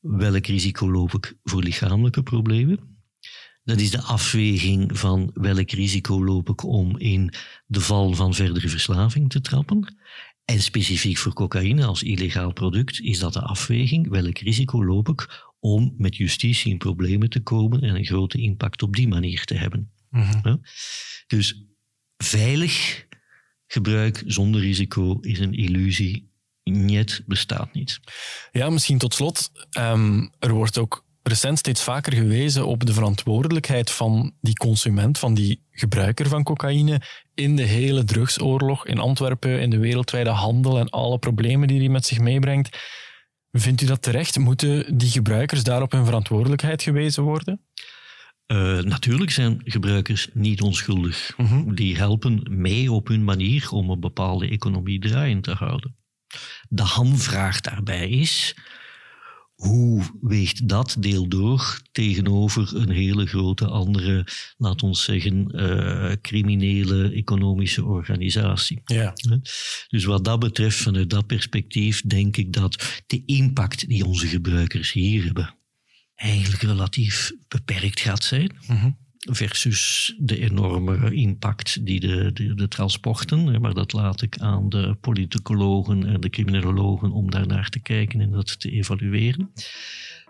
welk 0.00 0.46
risico 0.46 0.90
loop 0.90 1.12
ik 1.12 1.34
voor 1.42 1.62
lichamelijke 1.62 2.22
problemen. 2.22 2.92
Dat 3.62 3.80
is 3.80 3.90
de 3.90 4.00
afweging 4.00 4.98
van 4.98 5.30
welk 5.34 5.70
risico 5.70 6.24
loop 6.24 6.48
ik 6.48 6.62
om 6.62 6.98
in 6.98 7.32
de 7.66 7.80
val 7.80 8.12
van 8.12 8.34
verdere 8.34 8.68
verslaving 8.68 9.30
te 9.30 9.40
trappen. 9.40 9.96
En 10.44 10.62
specifiek 10.62 11.16
voor 11.16 11.32
cocaïne 11.32 11.84
als 11.84 12.02
illegaal 12.02 12.52
product 12.52 13.00
is 13.00 13.18
dat 13.18 13.32
de 13.32 13.40
afweging 13.40 14.08
welk 14.08 14.38
risico 14.38 14.84
loop 14.84 15.08
ik 15.08 15.52
om 15.60 15.94
met 15.98 16.16
justitie 16.16 16.72
in 16.72 16.78
problemen 16.78 17.30
te 17.30 17.40
komen 17.40 17.82
en 17.82 17.94
een 17.94 18.04
grote 18.04 18.38
impact 18.38 18.82
op 18.82 18.96
die 18.96 19.08
manier 19.08 19.44
te 19.44 19.54
hebben. 19.54 19.92
Mhm. 20.10 20.56
Dus 21.26 21.64
veilig 22.16 23.06
gebruik 23.66 24.22
zonder 24.26 24.60
risico 24.60 25.18
is 25.20 25.38
een 25.38 25.54
illusie. 25.54 26.32
Niet 26.62 27.22
bestaat 27.26 27.72
niet. 27.72 28.00
Ja, 28.52 28.70
misschien 28.70 28.98
tot 28.98 29.14
slot. 29.14 29.50
ehm, 29.70 30.26
er 30.38 30.52
wordt 30.52 30.78
ook 30.78 31.03
recent 31.28 31.58
steeds 31.58 31.82
vaker 31.82 32.12
gewezen 32.12 32.66
op 32.66 32.86
de 32.86 32.92
verantwoordelijkheid 32.92 33.90
van 33.90 34.34
die 34.40 34.56
consument, 34.56 35.18
van 35.18 35.34
die 35.34 35.62
gebruiker 35.70 36.28
van 36.28 36.42
cocaïne 36.42 37.00
in 37.34 37.56
de 37.56 37.62
hele 37.62 38.04
drugsoorlog 38.04 38.86
in 38.86 38.98
Antwerpen, 38.98 39.60
in 39.60 39.70
de 39.70 39.78
wereldwijde 39.78 40.30
handel 40.30 40.78
en 40.78 40.90
alle 40.90 41.18
problemen 41.18 41.68
die 41.68 41.78
die 41.78 41.90
met 41.90 42.06
zich 42.06 42.18
meebrengt. 42.18 42.78
Vindt 43.50 43.80
u 43.80 43.86
dat 43.86 44.02
terecht? 44.02 44.38
Moeten 44.38 44.98
die 44.98 45.10
gebruikers 45.10 45.62
daarop 45.62 45.92
hun 45.92 46.04
verantwoordelijkheid 46.04 46.82
gewezen 46.82 47.22
worden? 47.22 47.60
Eh, 48.46 48.78
natuurlijk 48.78 49.30
zijn 49.30 49.60
gebruikers 49.64 50.28
niet 50.32 50.60
onschuldig. 50.60 51.32
Mhm. 51.36 51.74
Die 51.74 51.96
helpen 51.96 52.42
mee 52.50 52.92
op 52.92 53.08
hun 53.08 53.24
manier 53.24 53.70
om 53.70 53.90
een 53.90 54.00
bepaalde 54.00 54.48
economie 54.48 55.00
draaiend 55.00 55.44
te 55.44 55.52
houden. 55.52 55.96
De 56.68 56.82
hamvraag 56.82 57.60
daarbij 57.60 58.08
is, 58.08 58.56
hoe 59.64 60.02
weegt 60.20 60.68
dat 60.68 60.96
deel 60.98 61.28
door 61.28 61.80
tegenover 61.92 62.76
een 62.76 62.90
hele 62.90 63.26
grote 63.26 63.66
andere, 63.66 64.26
laat 64.56 64.82
ons 64.82 65.04
zeggen, 65.04 65.50
eh, 65.50 66.12
criminele 66.20 67.10
economische 67.10 67.84
organisatie? 67.84 68.80
Ja. 68.84 69.12
Dus 69.88 70.04
wat 70.04 70.24
dat 70.24 70.38
betreft, 70.38 70.76
vanuit 70.76 71.10
dat 71.10 71.26
perspectief, 71.26 72.02
denk 72.02 72.36
ik 72.36 72.52
dat 72.52 73.02
de 73.06 73.22
impact 73.26 73.88
die 73.88 74.04
onze 74.04 74.26
gebruikers 74.26 74.92
hier 74.92 75.24
hebben, 75.24 75.54
eigenlijk 76.14 76.62
relatief 76.62 77.32
beperkt 77.48 78.00
gaat 78.00 78.24
zijn. 78.24 78.56
Mhm. 78.66 78.90
Versus 79.30 80.14
de 80.18 80.38
enorme 80.38 81.14
impact 81.14 81.86
die 81.86 82.00
de, 82.00 82.32
de, 82.32 82.54
de 82.54 82.68
transporten, 82.68 83.60
maar 83.60 83.74
dat 83.74 83.92
laat 83.92 84.22
ik 84.22 84.38
aan 84.38 84.68
de 84.68 84.96
politicologen 85.00 86.06
en 86.06 86.20
de 86.20 86.30
criminologen 86.30 87.12
om 87.12 87.30
daarnaar 87.30 87.68
te 87.68 87.80
kijken 87.80 88.20
en 88.20 88.30
dat 88.30 88.60
te 88.60 88.70
evalueren. 88.70 89.50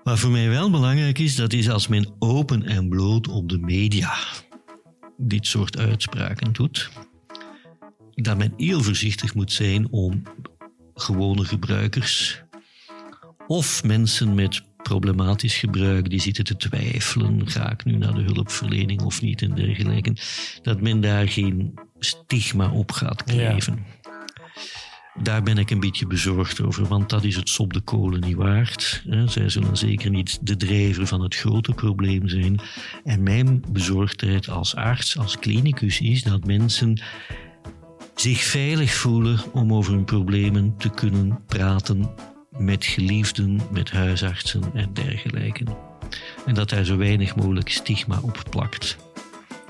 Wat 0.02 0.18
voor 0.18 0.30
mij 0.30 0.48
wel 0.48 0.70
belangrijk 0.70 1.18
is, 1.18 1.36
dat 1.36 1.52
is 1.52 1.68
als 1.68 1.88
men 1.88 2.14
open 2.18 2.62
en 2.62 2.88
bloot 2.88 3.28
op 3.28 3.48
de 3.48 3.58
media 3.58 4.14
dit 5.16 5.46
soort 5.46 5.78
uitspraken 5.78 6.52
doet, 6.52 6.90
dat 8.14 8.38
men 8.38 8.52
heel 8.56 8.82
voorzichtig 8.82 9.34
moet 9.34 9.52
zijn 9.52 9.90
om 9.90 10.22
gewone 10.94 11.44
gebruikers 11.44 12.42
of 13.46 13.84
mensen 13.84 14.34
met 14.34 14.62
problematisch 14.84 15.56
gebruik 15.56 16.10
die 16.10 16.20
zitten 16.20 16.44
te 16.44 16.56
twijfelen, 16.56 17.50
ga 17.50 17.70
ik 17.70 17.84
nu 17.84 17.96
naar 17.96 18.14
de 18.14 18.22
hulpverlening 18.22 19.02
of 19.02 19.22
niet 19.22 19.42
en 19.42 19.54
dergelijke, 19.54 20.16
dat 20.62 20.80
men 20.80 21.00
daar 21.00 21.28
geen 21.28 21.74
stigma 21.98 22.70
op 22.70 22.92
gaat 22.92 23.24
kleven. 23.24 23.86
Daar 25.22 25.42
ben 25.42 25.58
ik 25.58 25.70
een 25.70 25.80
beetje 25.80 26.06
bezorgd 26.06 26.62
over, 26.62 26.86
want 26.86 27.10
dat 27.10 27.24
is 27.24 27.36
het 27.36 27.48
sop 27.48 27.72
de 27.72 27.80
kolen 27.80 28.20
niet 28.20 28.36
waard. 28.36 29.04
Zij 29.26 29.48
zullen 29.48 29.76
zeker 29.76 30.10
niet 30.10 30.38
de 30.46 30.56
drijver 30.56 31.06
van 31.06 31.20
het 31.20 31.34
grote 31.34 31.72
probleem 31.72 32.28
zijn. 32.28 32.60
En 33.04 33.22
mijn 33.22 33.62
bezorgdheid 33.72 34.48
als 34.48 34.74
arts, 34.74 35.18
als 35.18 35.38
klinicus, 35.38 36.00
is 36.00 36.22
dat 36.22 36.46
mensen 36.46 37.00
zich 38.14 38.42
veilig 38.42 38.94
voelen 38.94 39.38
om 39.52 39.72
over 39.72 39.92
hun 39.92 40.04
problemen 40.04 40.74
te 40.76 40.90
kunnen 40.90 41.44
praten 41.46 42.10
met 42.58 42.84
geliefden, 42.84 43.60
met 43.70 43.90
huisartsen 43.90 44.62
en 44.74 44.92
dergelijke. 44.92 45.64
En 46.46 46.54
dat 46.54 46.68
daar 46.68 46.84
zo 46.84 46.96
weinig 46.96 47.36
mogelijk 47.36 47.68
stigma 47.68 48.18
op 48.22 48.42
plakt. 48.50 48.96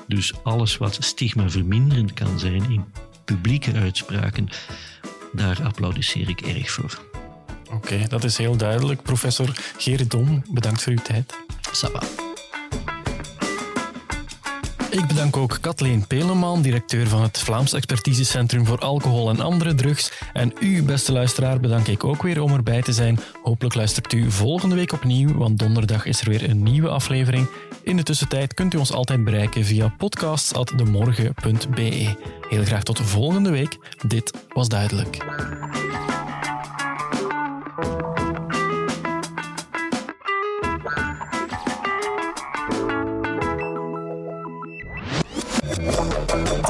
Dus 0.06 0.32
alles 0.42 0.76
wat 0.76 0.96
stigma 1.00 1.50
verminderend 1.50 2.12
kan 2.12 2.38
zijn 2.38 2.70
in 2.70 2.84
publieke 3.24 3.72
uitspraken, 3.72 4.48
daar 5.32 5.62
applaudisseer 5.62 6.28
ik 6.28 6.40
erg 6.40 6.70
voor. 6.70 7.02
Oké, 7.72 8.04
dat 8.08 8.24
is 8.24 8.36
heel 8.36 8.56
duidelijk. 8.56 9.02
Professor 9.02 9.48
Gerrit 9.78 10.10
Dom, 10.10 10.42
bedankt 10.50 10.82
voor 10.82 10.92
uw 10.92 11.02
tijd. 11.02 11.34
Ça 11.72 11.90
va. 11.92 12.23
Ik 14.94 15.06
bedank 15.06 15.36
ook 15.36 15.58
Kathleen 15.60 16.06
Peleman, 16.06 16.62
directeur 16.62 17.08
van 17.08 17.22
het 17.22 17.38
Vlaams 17.38 17.72
Expertisecentrum 17.72 18.66
voor 18.66 18.78
Alcohol 18.78 19.28
en 19.28 19.40
Andere 19.40 19.74
Drugs. 19.74 20.12
En 20.32 20.52
u, 20.60 20.82
beste 20.82 21.12
luisteraar, 21.12 21.60
bedank 21.60 21.86
ik 21.86 22.04
ook 22.04 22.22
weer 22.22 22.40
om 22.40 22.52
erbij 22.52 22.82
te 22.82 22.92
zijn. 22.92 23.18
Hopelijk 23.42 23.74
luistert 23.74 24.12
u 24.12 24.30
volgende 24.30 24.74
week 24.74 24.92
opnieuw, 24.92 25.34
want 25.34 25.58
donderdag 25.58 26.06
is 26.06 26.20
er 26.20 26.28
weer 26.28 26.50
een 26.50 26.62
nieuwe 26.62 26.88
aflevering. 26.88 27.48
In 27.82 27.96
de 27.96 28.02
tussentijd 28.02 28.54
kunt 28.54 28.74
u 28.74 28.78
ons 28.78 28.92
altijd 28.92 29.24
bereiken 29.24 29.64
via 29.64 29.94
podcasts.demorgen.be. 29.98 32.16
Heel 32.48 32.64
graag 32.64 32.82
tot 32.82 33.00
volgende 33.00 33.50
week. 33.50 33.78
Dit 34.06 34.32
was 34.52 34.68
duidelijk. 34.68 35.18